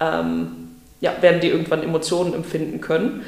ähm, 0.00 0.68
ja, 1.00 1.12
werden 1.20 1.40
die 1.40 1.48
irgendwann 1.48 1.82
Emotionen 1.82 2.34
empfinden 2.34 2.80
können? 2.80 3.24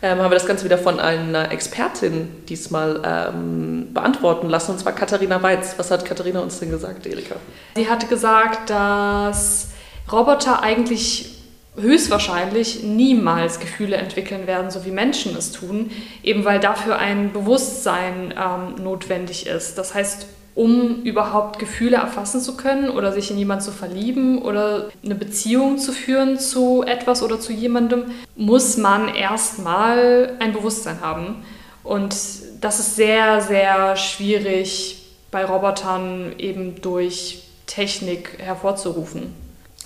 Ähm, 0.00 0.18
haben 0.18 0.30
wir 0.30 0.36
das 0.36 0.46
Ganze 0.46 0.64
wieder 0.64 0.78
von 0.78 1.00
einer 1.00 1.50
Expertin 1.50 2.28
diesmal 2.48 3.02
ähm, 3.04 3.92
beantworten 3.92 4.48
lassen, 4.48 4.72
und 4.72 4.78
zwar 4.78 4.92
Katharina 4.92 5.42
Weiz. 5.42 5.74
Was 5.76 5.90
hat 5.90 6.04
Katharina 6.04 6.40
uns 6.40 6.60
denn 6.60 6.70
gesagt, 6.70 7.06
Erika? 7.06 7.34
Sie 7.74 7.88
hatte 7.88 8.06
gesagt, 8.06 8.70
dass 8.70 9.70
Roboter 10.10 10.62
eigentlich 10.62 11.34
höchstwahrscheinlich 11.76 12.82
niemals 12.82 13.60
Gefühle 13.60 13.96
entwickeln 13.96 14.46
werden, 14.46 14.70
so 14.70 14.84
wie 14.84 14.90
Menschen 14.90 15.36
es 15.36 15.52
tun, 15.52 15.90
eben 16.22 16.44
weil 16.44 16.60
dafür 16.60 16.98
ein 16.98 17.32
Bewusstsein 17.32 18.32
ähm, 18.36 18.82
notwendig 18.82 19.46
ist. 19.46 19.78
Das 19.78 19.94
heißt, 19.94 20.26
um 20.58 21.04
überhaupt 21.04 21.60
Gefühle 21.60 21.98
erfassen 21.98 22.40
zu 22.40 22.56
können 22.56 22.90
oder 22.90 23.12
sich 23.12 23.30
in 23.30 23.38
jemanden 23.38 23.62
zu 23.62 23.70
verlieben 23.70 24.42
oder 24.42 24.88
eine 25.04 25.14
Beziehung 25.14 25.78
zu 25.78 25.92
führen 25.92 26.36
zu 26.36 26.82
etwas 26.84 27.22
oder 27.22 27.38
zu 27.38 27.52
jemandem, 27.52 28.06
muss 28.34 28.76
man 28.76 29.14
erstmal 29.14 30.32
ein 30.40 30.52
Bewusstsein 30.52 31.00
haben. 31.00 31.44
Und 31.84 32.16
das 32.60 32.80
ist 32.80 32.96
sehr, 32.96 33.40
sehr 33.40 33.94
schwierig 33.94 35.04
bei 35.30 35.44
Robotern 35.44 36.32
eben 36.38 36.82
durch 36.82 37.44
Technik 37.68 38.38
hervorzurufen. 38.38 39.32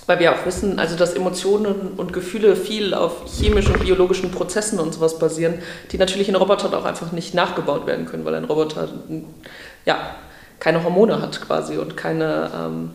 Weil 0.07 0.17
wir 0.17 0.33
auch 0.33 0.43
wissen, 0.43 0.79
also 0.79 0.95
dass 0.95 1.13
Emotionen 1.13 1.91
und 1.97 2.13
Gefühle 2.13 2.55
viel 2.55 2.95
auf 2.95 3.25
chemischen 3.27 3.75
und 3.75 3.85
biologischen 3.85 4.31
Prozessen 4.31 4.79
und 4.79 4.95
sowas 4.95 5.19
basieren, 5.19 5.59
die 5.91 5.99
natürlich 5.99 6.29
in 6.29 6.35
Robotern 6.35 6.73
auch 6.73 6.85
einfach 6.85 7.11
nicht 7.11 7.35
nachgebaut 7.35 7.85
werden 7.85 8.07
können, 8.07 8.25
weil 8.25 8.33
ein 8.33 8.45
Roboter 8.45 8.89
ja, 9.85 10.15
keine 10.63 10.81
Hormone 10.81 11.21
hat 11.21 11.41
quasi 11.41 11.77
und 11.77 11.97
keine 11.97 12.49
ähm, 12.55 12.91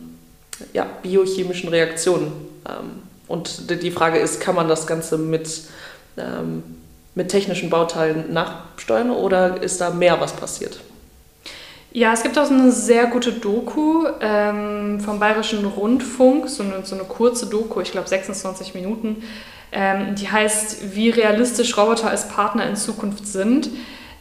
ja, 0.73 0.87
biochemischen 1.03 1.69
Reaktionen. 1.69 2.31
Ähm, 2.67 3.03
und 3.27 3.69
die 3.69 3.91
Frage 3.91 4.17
ist, 4.17 4.41
kann 4.41 4.55
man 4.55 4.67
das 4.67 4.87
Ganze 4.87 5.19
mit, 5.19 5.65
ähm, 6.17 6.63
mit 7.13 7.29
technischen 7.29 7.69
Bauteilen 7.69 8.33
nachsteuern 8.33 9.11
oder 9.11 9.61
ist 9.61 9.79
da 9.81 9.91
mehr, 9.91 10.19
was 10.19 10.33
passiert? 10.33 10.79
Ja, 11.91 12.11
es 12.11 12.23
gibt 12.23 12.39
auch 12.39 12.49
eine 12.49 12.71
sehr 12.71 13.05
gute 13.05 13.33
Doku 13.33 14.07
ähm, 14.19 14.99
vom 14.99 15.19
Bayerischen 15.19 15.63
Rundfunk, 15.65 16.49
so 16.49 16.63
eine, 16.63 16.83
so 16.85 16.95
eine 16.95 17.03
kurze 17.03 17.45
Doku, 17.45 17.81
ich 17.81 17.91
glaube 17.91 18.07
26 18.07 18.73
Minuten. 18.73 19.23
Ähm, 19.71 20.15
die 20.15 20.31
heißt, 20.31 20.95
wie 20.95 21.11
realistisch 21.11 21.77
Roboter 21.77 22.09
als 22.09 22.29
Partner 22.29 22.67
in 22.67 22.75
Zukunft 22.75 23.27
sind. 23.27 23.69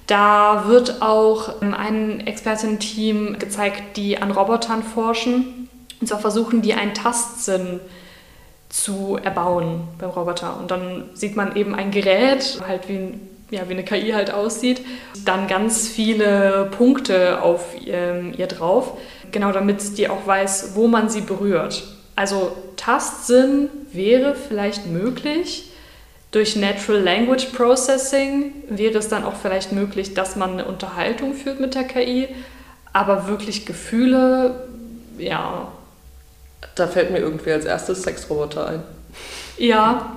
Da 0.08 0.64
wird 0.66 1.02
auch 1.02 1.60
ein 1.60 2.26
Expertenteam 2.26 3.38
gezeigt, 3.38 3.96
die 3.96 4.16
an 4.16 4.30
Robotern 4.30 4.82
forschen. 4.82 5.68
Und 6.00 6.06
zwar 6.06 6.18
versuchen 6.18 6.62
die 6.62 6.72
einen 6.72 6.94
Tastsinn 6.94 7.80
zu 8.70 9.18
erbauen 9.22 9.82
beim 9.98 10.08
Roboter. 10.10 10.58
Und 10.58 10.70
dann 10.70 11.10
sieht 11.12 11.36
man 11.36 11.56
eben 11.56 11.74
ein 11.74 11.90
Gerät, 11.90 12.58
halt 12.66 12.88
wie, 12.88 13.20
ja, 13.50 13.68
wie 13.68 13.74
eine 13.74 13.84
KI 13.84 14.12
halt 14.12 14.30
aussieht, 14.30 14.80
dann 15.26 15.46
ganz 15.46 15.88
viele 15.88 16.70
Punkte 16.70 17.42
auf 17.42 17.76
ihr, 17.78 18.32
ihr 18.36 18.46
drauf, 18.46 18.96
genau 19.30 19.52
damit 19.52 19.98
die 19.98 20.08
auch 20.08 20.26
weiß, 20.26 20.72
wo 20.74 20.88
man 20.88 21.10
sie 21.10 21.20
berührt. 21.20 21.84
Also 22.16 22.56
Tastsinn 22.76 23.68
wäre 23.92 24.34
vielleicht 24.34 24.86
möglich, 24.86 25.70
durch 26.30 26.56
Natural 26.56 27.00
Language 27.00 27.46
Processing 27.46 28.52
wäre 28.68 28.98
es 28.98 29.08
dann 29.08 29.24
auch 29.24 29.34
vielleicht 29.34 29.72
möglich, 29.72 30.14
dass 30.14 30.36
man 30.36 30.52
eine 30.52 30.64
Unterhaltung 30.66 31.34
führt 31.34 31.60
mit 31.60 31.74
der 31.74 31.84
KI, 31.84 32.28
aber 32.92 33.28
wirklich 33.28 33.64
Gefühle, 33.64 34.68
ja. 35.16 35.72
Da 36.74 36.86
fällt 36.86 37.10
mir 37.10 37.18
irgendwie 37.18 37.52
als 37.52 37.64
erstes 37.64 38.02
Sexroboter 38.02 38.68
ein. 38.68 38.82
Ja, 39.56 40.16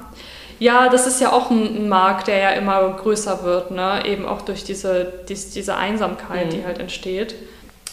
ja, 0.60 0.90
das 0.90 1.08
ist 1.08 1.20
ja 1.20 1.32
auch 1.32 1.50
ein, 1.50 1.90
Markt, 1.90 2.28
der 2.28 2.38
ja 2.38 2.50
immer 2.52 2.88
größer 2.94 3.44
wird, 3.44 3.72
ne? 3.72 4.06
eben 4.06 4.28
auch 4.28 4.44
durch 4.44 4.64
diese, 4.64 5.12
diese 5.28 5.76
Einsamkeit, 5.76 6.48
mhm. 6.48 6.50
die 6.52 6.66
halt 6.66 6.78
entsteht. 6.78 7.34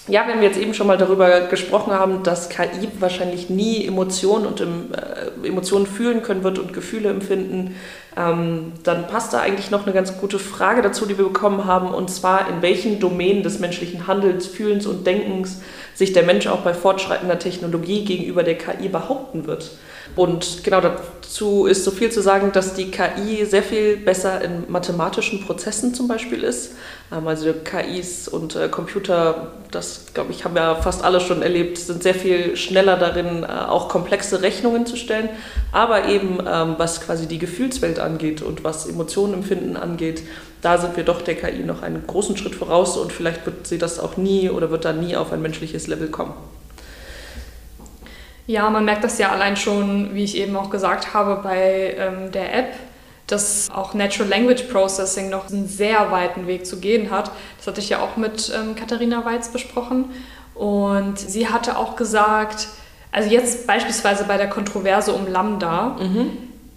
Ja, 0.09 0.27
wenn 0.27 0.41
wir 0.41 0.49
jetzt 0.49 0.59
eben 0.59 0.73
schon 0.73 0.87
mal 0.87 0.97
darüber 0.97 1.43
gesprochen 1.43 1.93
haben, 1.93 2.23
dass 2.23 2.49
KI 2.49 2.89
wahrscheinlich 2.99 3.51
nie 3.51 3.87
Emotionen 3.87 4.47
und 4.47 4.61
im, 4.61 4.87
äh, 4.93 5.47
Emotionen 5.47 5.87
fühlen 5.87 6.23
können 6.23 6.43
wird 6.45 6.59
und 6.59 6.73
Gefühle 6.73 7.11
empfinden, 7.11 7.77
ähm, 8.17 8.73
dann 8.85 9.07
passt 9.07 9.35
da 9.35 9.41
eigentlich 9.41 9.71
noch 9.71 9.85
eine 9.85 9.95
ganz 9.95 10.17
gute 10.19 10.39
Frage 10.39 10.81
dazu, 10.81 11.05
die 11.05 11.19
wir 11.19 11.27
bekommen 11.27 11.67
haben, 11.67 11.93
und 11.93 12.09
zwar 12.09 12.49
in 12.49 12.63
welchen 12.63 13.01
Domänen 13.01 13.43
des 13.43 13.59
menschlichen 13.59 14.07
Handelns, 14.07 14.47
Fühlens 14.47 14.87
und 14.87 15.07
Denkens 15.07 15.61
sich 15.95 16.15
der 16.15 16.23
Mensch 16.23 16.47
auch 16.47 16.61
bei 16.61 16.73
fortschreitender 16.73 17.39
Technologie 17.39 18.05
gegenüber 18.05 18.43
der 18.43 18.57
KI 18.57 18.89
behaupten 18.89 19.47
wird. 19.47 19.73
Und 20.17 20.65
genau 20.65 20.81
dazu 20.81 21.67
ist 21.67 21.85
so 21.85 21.91
viel 21.91 22.11
zu 22.11 22.21
sagen, 22.21 22.51
dass 22.53 22.75
die 22.75 22.91
KI 22.91 23.45
sehr 23.45 23.63
viel 23.63 23.97
besser 23.97 24.41
in 24.43 24.65
mathematischen 24.69 25.45
Prozessen 25.45 25.95
zum 25.95 26.09
Beispiel 26.09 26.43
ist. 26.43 26.73
Ähm, 27.13 27.27
also 27.27 27.53
KIs 27.53 28.29
und 28.29 28.57
äh, 28.57 28.69
Computer, 28.69 29.53
das 29.71 30.07
glaube 30.15 30.33
ich, 30.33 30.45
haben 30.45 30.55
wir 30.55 30.77
fast 30.77 31.05
alle 31.05 31.21
schon 31.21 31.43
erlebt, 31.43 31.79
sind 31.79 32.03
sehr 32.03 32.15
viel 32.15 32.57
schneller 32.57 32.97
darin, 32.97 33.45
äh, 33.45 33.47
auch 33.47 33.89
komplexe 33.89 34.43
Rechnungen 34.43 34.87
zu 34.87 34.97
stellen. 34.97 35.29
Aber 35.73 36.09
eben, 36.09 36.39
ähm, 36.47 36.75
was 36.79 37.01
quasi 37.01 37.27
die 37.27 37.39
Gefühlswelt 37.39 38.01
angeht 38.01 38.43
und 38.43 38.65
was 38.65 38.87
Emotionen 38.87 39.35
empfinden 39.35 39.77
angeht, 39.77 40.23
da 40.63 40.79
sind 40.79 40.97
wir 40.97 41.05
doch 41.05 41.23
der 41.23 41.37
KI 41.37 41.63
noch 41.63 41.83
einen 41.83 42.07
großen 42.07 42.37
Schritt 42.37 42.55
voraus 42.55 42.97
und 42.97 43.13
vielleicht 43.13 43.47
wird 43.47 43.67
sie 43.67 43.79
das 43.79 44.01
auch 44.01 44.17
nie 44.17 44.51
oder 44.51 44.71
wird 44.71 44.85
da 44.85 44.93
nie 44.93 45.17
auf 45.17 45.33
ein 45.33 45.41
menschliches 45.41 45.87
Level 45.87 46.09
kommen. 46.09 46.35
Ja, 48.49 48.71
man 48.71 48.87
merkt 48.87 49.05
das 49.05 49.19
ja 49.19 49.31
allein 49.31 49.59
schon, 49.59 50.15
wie 50.15 50.25
ich 50.25 50.35
eben 50.35 50.57
auch 50.57 50.71
gesagt 50.71 51.13
habe, 51.13 51.43
bei 51.43 51.95
ähm, 51.99 52.33
der 52.33 52.55
App, 52.55 52.73
dass 53.27 53.69
auch 53.71 53.93
Natural 53.93 54.27
Language 54.27 54.63
Processing 54.73 55.29
noch 55.29 55.51
einen 55.51 55.69
sehr 55.69 56.11
weiten 56.11 56.47
Weg 56.47 56.65
zu 56.65 56.81
gehen 56.81 57.11
hat. 57.11 57.31
Das 57.59 57.67
hatte 57.67 57.81
ich 57.81 57.91
ja 57.91 58.01
auch 58.01 58.17
mit 58.17 58.51
ähm, 58.59 58.75
Katharina 58.75 59.23
Weiz 59.27 59.51
besprochen. 59.51 60.07
Und 60.55 61.19
sie 61.19 61.49
hatte 61.49 61.77
auch 61.77 61.95
gesagt, 61.95 62.69
also 63.13 63.29
jetzt 63.29 63.67
beispielsweise 63.67 64.25
bei 64.25 64.39
der 64.39 64.49
Kontroverse 64.49 65.13
um 65.13 65.27
Lambda, 65.31 65.99
mhm. 66.01 66.31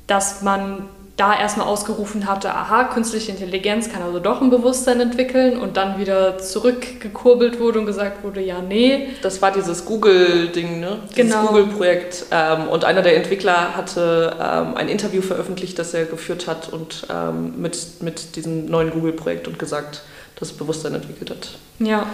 dass 0.08 0.42
man 0.42 0.90
da 1.22 1.40
erstmal 1.40 1.68
ausgerufen 1.68 2.28
hatte, 2.28 2.52
aha, 2.52 2.86
künstliche 2.86 3.30
Intelligenz 3.30 3.92
kann 3.92 4.02
also 4.02 4.20
doch 4.20 4.42
ein 4.42 4.50
Bewusstsein 4.50 5.00
entwickeln 5.00 5.60
und 5.60 5.78
dann 5.78 6.00
wieder 6.00 6.40
zurückgekurbelt 6.40 7.60
wurde 7.60 7.78
und 7.78 7.86
gesagt 7.86 8.24
wurde, 8.24 8.42
ja, 8.42 8.60
nee. 8.60 9.10
Das 9.22 9.40
war 9.40 9.52
dieses 9.52 9.86
Google-Ding, 9.86 10.80
ne? 10.80 10.98
Dieses 11.16 11.32
genau. 11.32 11.46
Google-Projekt. 11.46 12.26
Ähm, 12.32 12.68
und 12.70 12.86
einer 12.86 13.04
der 13.04 13.18
Entwickler 13.18 13.76
hatte 13.76 14.36
ähm, 14.42 14.76
ein 14.76 14.90
Interview 14.90 15.22
veröffentlicht, 15.22 15.78
das 15.78 15.94
er 15.94 16.06
geführt 16.06 16.48
hat 16.48 16.70
und 16.74 17.06
ähm, 17.14 17.62
mit, 17.62 18.02
mit 18.02 18.36
diesem 18.36 18.66
neuen 18.66 18.90
Google-Projekt 18.90 19.48
und 19.48 19.60
gesagt, 19.60 20.02
dass 20.40 20.52
Bewusstsein 20.54 20.96
entwickelt 20.96 21.30
hat. 21.30 21.50
Ja, 21.78 22.08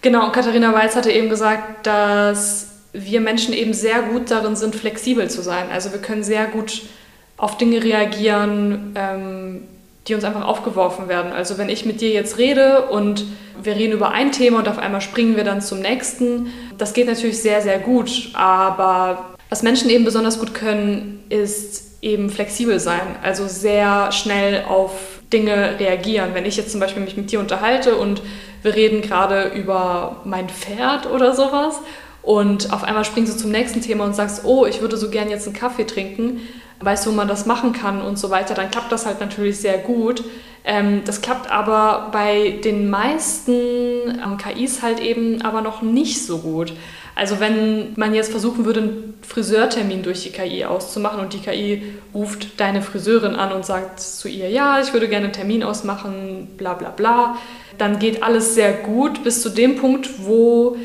genau. 0.00 0.24
Und 0.24 0.32
Katharina 0.32 0.72
Weiz 0.72 0.96
hatte 0.96 1.12
eben 1.12 1.28
gesagt, 1.28 1.86
dass 1.86 2.68
wir 2.94 3.20
Menschen 3.20 3.52
eben 3.52 3.74
sehr 3.74 4.00
gut 4.00 4.30
darin 4.30 4.56
sind, 4.56 4.74
flexibel 4.74 5.28
zu 5.28 5.42
sein. 5.42 5.66
Also 5.70 5.92
wir 5.92 6.00
können 6.00 6.22
sehr 6.24 6.46
gut 6.46 6.84
auf 7.44 7.58
Dinge 7.58 7.84
reagieren, 7.84 8.94
ähm, 8.94 9.64
die 10.08 10.14
uns 10.14 10.24
einfach 10.24 10.46
aufgeworfen 10.46 11.08
werden. 11.08 11.30
Also 11.30 11.58
wenn 11.58 11.68
ich 11.68 11.84
mit 11.84 12.00
dir 12.00 12.08
jetzt 12.08 12.38
rede 12.38 12.86
und 12.86 13.26
wir 13.62 13.76
reden 13.76 13.92
über 13.92 14.12
ein 14.12 14.32
Thema 14.32 14.60
und 14.60 14.68
auf 14.68 14.78
einmal 14.78 15.02
springen 15.02 15.36
wir 15.36 15.44
dann 15.44 15.60
zum 15.60 15.80
nächsten, 15.80 16.46
das 16.78 16.94
geht 16.94 17.06
natürlich 17.06 17.42
sehr, 17.42 17.60
sehr 17.60 17.78
gut. 17.78 18.30
Aber 18.32 19.34
Was 19.50 19.62
Menschen 19.62 19.90
eben 19.90 20.06
besonders 20.06 20.38
gut 20.38 20.54
können, 20.54 21.22
ist 21.28 22.02
eben 22.02 22.30
flexibel 22.30 22.80
sein, 22.80 23.02
also 23.22 23.46
sehr 23.46 24.10
schnell 24.10 24.64
auf 24.66 24.92
Dinge 25.30 25.78
reagieren. 25.78 26.30
Wenn 26.32 26.46
ich 26.46 26.56
jetzt 26.56 26.70
zum 26.70 26.80
Beispiel 26.80 27.02
mich 27.02 27.18
mit 27.18 27.30
dir 27.30 27.40
unterhalte 27.40 27.96
und 27.96 28.22
wir 28.62 28.74
reden 28.74 29.02
gerade 29.02 29.48
über 29.48 30.22
mein 30.24 30.48
Pferd 30.48 31.10
oder 31.10 31.34
sowas 31.34 31.78
und 32.22 32.72
auf 32.72 32.84
einmal 32.84 33.04
springst 33.04 33.34
du 33.34 33.38
zum 33.38 33.50
nächsten 33.50 33.82
Thema 33.82 34.04
und 34.04 34.16
sagst, 34.16 34.46
oh, 34.46 34.64
ich 34.64 34.80
würde 34.80 34.96
so 34.96 35.10
gern 35.10 35.28
jetzt 35.28 35.46
einen 35.46 35.54
Kaffee 35.54 35.84
trinken, 35.84 36.40
weißt 36.84 37.06
du, 37.06 37.10
wo 37.10 37.14
man 37.14 37.28
das 37.28 37.46
machen 37.46 37.72
kann 37.72 38.02
und 38.02 38.18
so 38.18 38.30
weiter, 38.30 38.54
dann 38.54 38.70
klappt 38.70 38.92
das 38.92 39.06
halt 39.06 39.20
natürlich 39.20 39.58
sehr 39.58 39.78
gut. 39.78 40.22
Ähm, 40.64 41.02
das 41.04 41.20
klappt 41.20 41.50
aber 41.50 42.08
bei 42.10 42.58
den 42.64 42.88
meisten 42.88 43.52
ähm, 43.52 44.38
KIs 44.38 44.82
halt 44.82 45.00
eben 45.00 45.42
aber 45.42 45.60
noch 45.60 45.82
nicht 45.82 46.24
so 46.24 46.38
gut. 46.38 46.72
Also 47.14 47.38
wenn 47.38 47.92
man 47.96 48.14
jetzt 48.14 48.30
versuchen 48.30 48.64
würde, 48.64 48.80
einen 48.80 49.14
Friseurtermin 49.22 50.02
durch 50.02 50.22
die 50.22 50.30
KI 50.30 50.64
auszumachen 50.64 51.20
und 51.20 51.32
die 51.32 51.38
KI 51.38 51.82
ruft 52.12 52.58
deine 52.58 52.82
Friseurin 52.82 53.36
an 53.36 53.52
und 53.52 53.64
sagt 53.64 54.00
zu 54.00 54.26
ihr, 54.28 54.50
ja, 54.50 54.80
ich 54.80 54.92
würde 54.92 55.08
gerne 55.08 55.26
einen 55.26 55.32
Termin 55.32 55.62
ausmachen, 55.62 56.48
bla 56.56 56.74
bla 56.74 56.90
bla, 56.90 57.36
dann 57.78 57.98
geht 57.98 58.22
alles 58.22 58.54
sehr 58.54 58.72
gut 58.72 59.22
bis 59.22 59.42
zu 59.42 59.50
dem 59.50 59.76
Punkt, 59.76 60.24
wo 60.24 60.76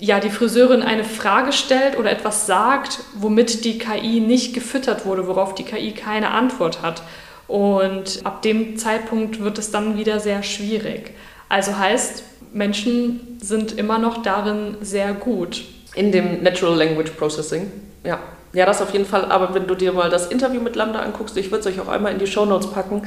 ja, 0.00 0.18
die 0.18 0.30
Friseurin 0.30 0.82
eine 0.82 1.04
Frage 1.04 1.52
stellt 1.52 1.98
oder 1.98 2.10
etwas 2.10 2.46
sagt, 2.46 3.00
womit 3.14 3.64
die 3.64 3.78
KI 3.78 4.20
nicht 4.20 4.54
gefüttert 4.54 5.04
wurde, 5.04 5.26
worauf 5.26 5.54
die 5.54 5.62
KI 5.62 5.92
keine 5.92 6.30
Antwort 6.30 6.82
hat. 6.82 7.02
Und 7.46 8.20
ab 8.24 8.42
dem 8.42 8.76
Zeitpunkt 8.76 9.40
wird 9.40 9.58
es 9.58 9.70
dann 9.70 9.98
wieder 9.98 10.18
sehr 10.18 10.42
schwierig. 10.42 11.12
Also 11.48 11.78
heißt, 11.78 12.22
Menschen 12.52 13.38
sind 13.40 13.76
immer 13.76 13.98
noch 13.98 14.22
darin 14.22 14.76
sehr 14.80 15.12
gut. 15.12 15.64
In 15.94 16.12
dem 16.12 16.42
Natural 16.42 16.76
Language 16.76 17.10
Processing, 17.10 17.70
ja. 18.04 18.18
Ja, 18.52 18.66
das 18.66 18.82
auf 18.82 18.92
jeden 18.92 19.04
Fall. 19.04 19.26
Aber 19.26 19.54
wenn 19.54 19.66
du 19.66 19.74
dir 19.74 19.92
mal 19.92 20.10
das 20.10 20.26
Interview 20.26 20.60
mit 20.60 20.74
Lambda 20.74 21.00
anguckst, 21.00 21.36
ich 21.36 21.52
würde 21.52 21.60
es 21.60 21.66
euch 21.66 21.80
auch 21.80 21.88
einmal 21.88 22.12
in 22.12 22.18
die 22.18 22.26
Show 22.26 22.44
Notes 22.46 22.68
packen, 22.68 23.02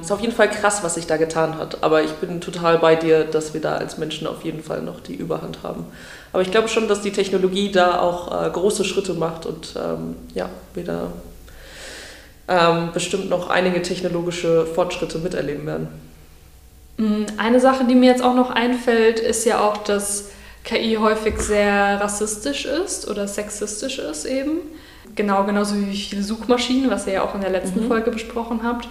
ist 0.00 0.10
auf 0.10 0.20
jeden 0.20 0.32
Fall 0.32 0.50
krass, 0.50 0.82
was 0.82 0.94
sich 0.94 1.06
da 1.06 1.16
getan 1.16 1.56
hat. 1.56 1.82
Aber 1.82 2.02
ich 2.02 2.12
bin 2.12 2.40
total 2.40 2.78
bei 2.78 2.96
dir, 2.96 3.24
dass 3.24 3.54
wir 3.54 3.60
da 3.60 3.76
als 3.76 3.98
Menschen 3.98 4.26
auf 4.26 4.44
jeden 4.44 4.62
Fall 4.62 4.82
noch 4.82 5.00
die 5.00 5.14
Überhand 5.14 5.62
haben. 5.62 5.86
Aber 6.32 6.42
ich 6.42 6.50
glaube 6.50 6.68
schon, 6.68 6.88
dass 6.88 7.00
die 7.00 7.12
Technologie 7.12 7.72
da 7.72 8.00
auch 8.00 8.46
äh, 8.46 8.50
große 8.50 8.84
Schritte 8.84 9.14
macht 9.14 9.46
und 9.46 9.74
ähm, 9.76 10.16
ja, 10.34 10.48
wir 10.74 10.84
da 10.84 11.12
ähm, 12.48 12.90
bestimmt 12.92 13.28
noch 13.30 13.50
einige 13.50 13.82
technologische 13.82 14.66
Fortschritte 14.66 15.18
miterleben 15.18 15.66
werden. 15.66 15.88
Mm, 16.96 17.24
eine 17.36 17.60
Sache, 17.60 17.84
die 17.84 17.94
mir 17.94 18.10
jetzt 18.10 18.22
auch 18.22 18.34
noch 18.34 18.50
einfällt, 18.50 19.20
ist 19.20 19.44
ja 19.44 19.60
auch, 19.60 19.78
dass 19.78 20.30
KI 20.64 20.96
häufig 21.00 21.38
sehr 21.38 22.00
rassistisch 22.00 22.66
ist 22.66 23.08
oder 23.08 23.26
sexistisch 23.28 23.98
ist 23.98 24.24
eben. 24.24 24.58
Genau, 25.14 25.44
genauso 25.44 25.76
wie 25.76 25.96
viele 25.96 26.22
Suchmaschinen, 26.22 26.90
was 26.90 27.06
ihr 27.06 27.14
ja 27.14 27.22
auch 27.22 27.34
in 27.34 27.40
der 27.40 27.50
letzten 27.50 27.84
mhm. 27.84 27.88
Folge 27.88 28.10
besprochen 28.10 28.60
habt. 28.62 28.88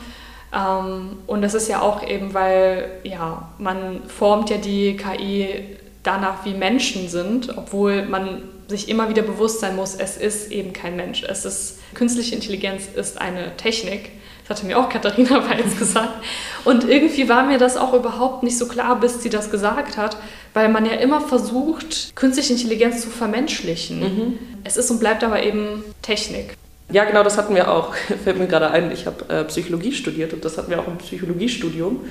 Ähm, 0.54 1.18
und 1.28 1.42
das 1.42 1.54
ist 1.54 1.68
ja 1.68 1.82
auch 1.82 2.06
eben, 2.08 2.34
weil 2.34 2.90
ja, 3.04 3.50
man 3.58 4.02
formt 4.08 4.50
ja 4.50 4.58
die 4.58 4.98
KI 4.98 5.78
danach, 6.08 6.46
wie 6.46 6.54
Menschen 6.54 7.10
sind, 7.10 7.58
obwohl 7.58 8.06
man 8.06 8.44
sich 8.68 8.90
immer 8.90 9.10
wieder 9.10 9.22
bewusst 9.22 9.60
sein 9.60 9.76
muss, 9.76 9.96
es 9.96 10.18
ist 10.18 10.52
eben 10.52 10.74
kein 10.74 10.96
Mensch. 10.96 11.24
Es 11.24 11.46
ist, 11.46 11.80
künstliche 11.94 12.36
Intelligenz 12.36 12.88
ist 12.96 13.20
eine 13.20 13.56
Technik 13.58 14.12
das 14.48 14.60
hatte 14.60 14.68
mir 14.68 14.80
auch 14.80 14.88
Katharina 14.88 15.44
Weiz 15.50 15.78
gesagt. 15.78 16.14
Und 16.64 16.88
irgendwie 16.88 17.28
war 17.28 17.44
mir 17.44 17.58
das 17.58 17.76
auch 17.76 17.94
überhaupt 17.94 18.44
nicht 18.44 18.58
so 18.58 18.68
klar, 18.68 19.00
bis 19.00 19.22
sie 19.22 19.30
das 19.30 19.52
gesagt 19.52 19.98
hat, 19.98 20.18
weil 20.54 20.70
man 20.70 20.86
ja 20.86 20.94
immer 20.94 21.22
versucht, 21.22 22.16
künstliche 22.16 22.54
Intelligenz 22.54 23.02
zu 23.02 23.10
vermenschlichen. 23.10 24.00
Mhm. 24.00 24.40
Es 24.64 24.78
ist 24.78 24.90
und 24.90 25.00
bleibt 25.00 25.24
aber 25.24 25.44
eben 25.44 25.84
Technik. 26.02 26.54
Ja, 26.90 27.04
genau, 27.04 27.24
das 27.24 27.38
hatten 27.38 27.56
wir 27.56 27.70
auch. 27.70 27.94
Fällt 28.24 28.40
mir 28.40 28.48
gerade 28.48 28.72
ein, 28.72 28.92
ich 28.92 29.06
habe 29.06 29.28
äh, 29.28 29.44
Psychologie 29.46 29.92
studiert 29.92 30.34
und 30.34 30.46
das 30.46 30.58
hatten 30.58 30.70
wir 30.70 30.80
auch 30.80 30.88
im 30.88 30.98
Psychologiestudium 30.98 32.06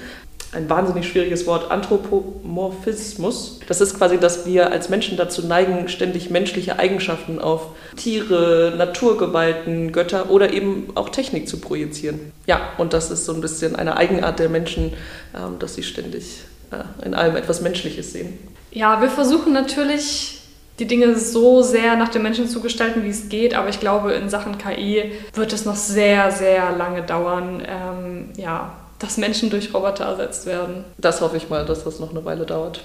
ein 0.56 0.68
wahnsinnig 0.70 1.06
schwieriges 1.06 1.46
Wort, 1.46 1.70
Anthropomorphismus. 1.70 3.60
Das 3.68 3.80
ist 3.80 3.96
quasi, 3.96 4.18
dass 4.18 4.46
wir 4.46 4.72
als 4.72 4.88
Menschen 4.88 5.16
dazu 5.16 5.46
neigen, 5.46 5.88
ständig 5.88 6.30
menschliche 6.30 6.78
Eigenschaften 6.78 7.38
auf 7.38 7.68
Tiere, 7.96 8.74
Naturgewalten, 8.76 9.92
Götter 9.92 10.30
oder 10.30 10.52
eben 10.52 10.88
auch 10.94 11.10
Technik 11.10 11.48
zu 11.48 11.58
projizieren. 11.58 12.32
Ja, 12.46 12.70
und 12.78 12.92
das 12.92 13.10
ist 13.10 13.26
so 13.26 13.34
ein 13.34 13.40
bisschen 13.40 13.76
eine 13.76 13.96
Eigenart 13.96 14.38
der 14.38 14.48
Menschen, 14.48 14.94
ähm, 15.34 15.58
dass 15.58 15.74
sie 15.74 15.82
ständig 15.82 16.40
äh, 16.70 17.06
in 17.06 17.14
allem 17.14 17.36
etwas 17.36 17.60
Menschliches 17.60 18.12
sehen. 18.12 18.38
Ja, 18.72 19.00
wir 19.00 19.10
versuchen 19.10 19.52
natürlich 19.52 20.40
die 20.78 20.86
Dinge 20.86 21.18
so 21.18 21.62
sehr 21.62 21.96
nach 21.96 22.08
den 22.08 22.22
Menschen 22.22 22.48
zu 22.48 22.60
gestalten, 22.60 23.04
wie 23.04 23.08
es 23.08 23.28
geht. 23.28 23.54
Aber 23.54 23.68
ich 23.68 23.80
glaube, 23.80 24.12
in 24.12 24.28
Sachen 24.28 24.58
KI 24.58 25.12
wird 25.34 25.52
es 25.52 25.64
noch 25.64 25.76
sehr, 25.76 26.30
sehr 26.30 26.76
lange 26.76 27.02
dauern. 27.02 27.62
Ähm, 27.66 28.28
ja, 28.36 28.72
dass 28.98 29.16
Menschen 29.16 29.50
durch 29.50 29.74
Roboter 29.74 30.04
ersetzt 30.04 30.46
werden. 30.46 30.84
Das 30.98 31.20
hoffe 31.20 31.36
ich 31.36 31.48
mal, 31.48 31.66
dass 31.66 31.84
das 31.84 32.00
noch 32.00 32.10
eine 32.10 32.24
Weile 32.24 32.46
dauert. 32.46 32.80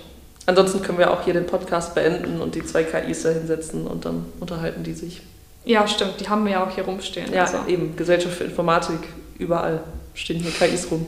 Ansonsten 0.45 0.81
können 0.81 0.97
wir 0.97 1.11
auch 1.11 1.23
hier 1.23 1.33
den 1.33 1.45
Podcast 1.45 1.95
beenden 1.95 2.41
und 2.41 2.55
die 2.55 2.65
zwei 2.65 2.83
KIs 2.83 3.23
da 3.23 3.29
hinsetzen 3.29 3.87
und 3.87 4.05
dann 4.05 4.25
unterhalten 4.39 4.83
die 4.83 4.93
sich. 4.93 5.21
Ja, 5.63 5.87
stimmt. 5.87 6.19
Die 6.19 6.27
haben 6.27 6.43
wir 6.45 6.53
ja 6.53 6.65
auch 6.65 6.71
hier 6.71 6.85
rumstehen. 6.85 7.31
Ja, 7.31 7.43
also. 7.43 7.59
eben. 7.67 7.95
Gesellschaft 7.95 8.35
für 8.35 8.43
Informatik. 8.45 8.99
Überall 9.37 9.83
stehen 10.13 10.39
hier 10.39 10.51
KIs 10.51 10.89
rum. 10.89 11.05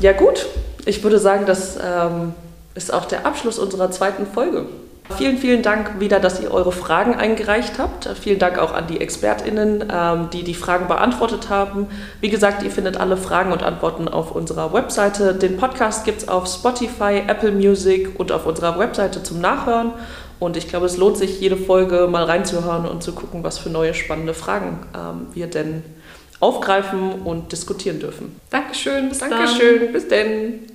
ja, 0.00 0.12
gut. 0.12 0.46
Ich 0.86 1.02
würde 1.02 1.18
sagen, 1.18 1.46
das 1.46 1.76
ähm, 1.82 2.34
ist 2.74 2.92
auch 2.92 3.06
der 3.06 3.26
Abschluss 3.26 3.58
unserer 3.58 3.90
zweiten 3.90 4.26
Folge. 4.26 4.66
Vielen, 5.10 5.36
vielen 5.36 5.62
Dank 5.62 6.00
wieder, 6.00 6.18
dass 6.18 6.40
ihr 6.40 6.50
eure 6.50 6.72
Fragen 6.72 7.14
eingereicht 7.14 7.78
habt. 7.78 8.08
Vielen 8.18 8.38
Dank 8.38 8.58
auch 8.58 8.72
an 8.72 8.86
die 8.86 9.00
ExpertInnen, 9.02 9.84
ähm, 9.92 10.30
die 10.32 10.44
die 10.44 10.54
Fragen 10.54 10.88
beantwortet 10.88 11.50
haben. 11.50 11.88
Wie 12.22 12.30
gesagt, 12.30 12.62
ihr 12.62 12.70
findet 12.70 12.96
alle 12.96 13.18
Fragen 13.18 13.52
und 13.52 13.62
Antworten 13.62 14.08
auf 14.08 14.32
unserer 14.32 14.72
Webseite. 14.72 15.34
Den 15.34 15.58
Podcast 15.58 16.06
gibt 16.06 16.22
es 16.22 16.28
auf 16.28 16.46
Spotify, 16.46 17.22
Apple 17.26 17.52
Music 17.52 18.18
und 18.18 18.32
auf 18.32 18.46
unserer 18.46 18.78
Webseite 18.78 19.22
zum 19.22 19.40
Nachhören. 19.40 19.92
Und 20.40 20.56
ich 20.56 20.68
glaube, 20.68 20.86
es 20.86 20.96
lohnt 20.96 21.18
sich, 21.18 21.38
jede 21.38 21.56
Folge 21.56 22.08
mal 22.10 22.24
reinzuhören 22.24 22.86
und 22.86 23.02
zu 23.02 23.12
gucken, 23.12 23.44
was 23.44 23.58
für 23.58 23.68
neue 23.68 23.92
spannende 23.92 24.34
Fragen 24.34 24.86
ähm, 24.94 25.26
wir 25.34 25.48
denn 25.48 25.84
aufgreifen 26.40 27.22
und 27.22 27.52
diskutieren 27.52 28.00
dürfen. 28.00 28.40
Dankeschön, 28.50 29.10
bis 29.10 29.18
Dankeschön, 29.18 29.80
dann. 29.80 29.92
bis 29.92 30.08
denn. 30.08 30.73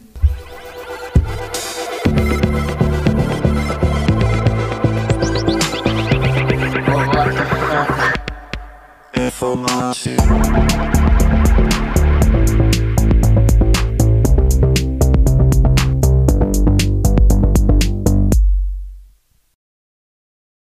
for 9.39 9.55
my 9.55 9.93
two. 9.93 10.98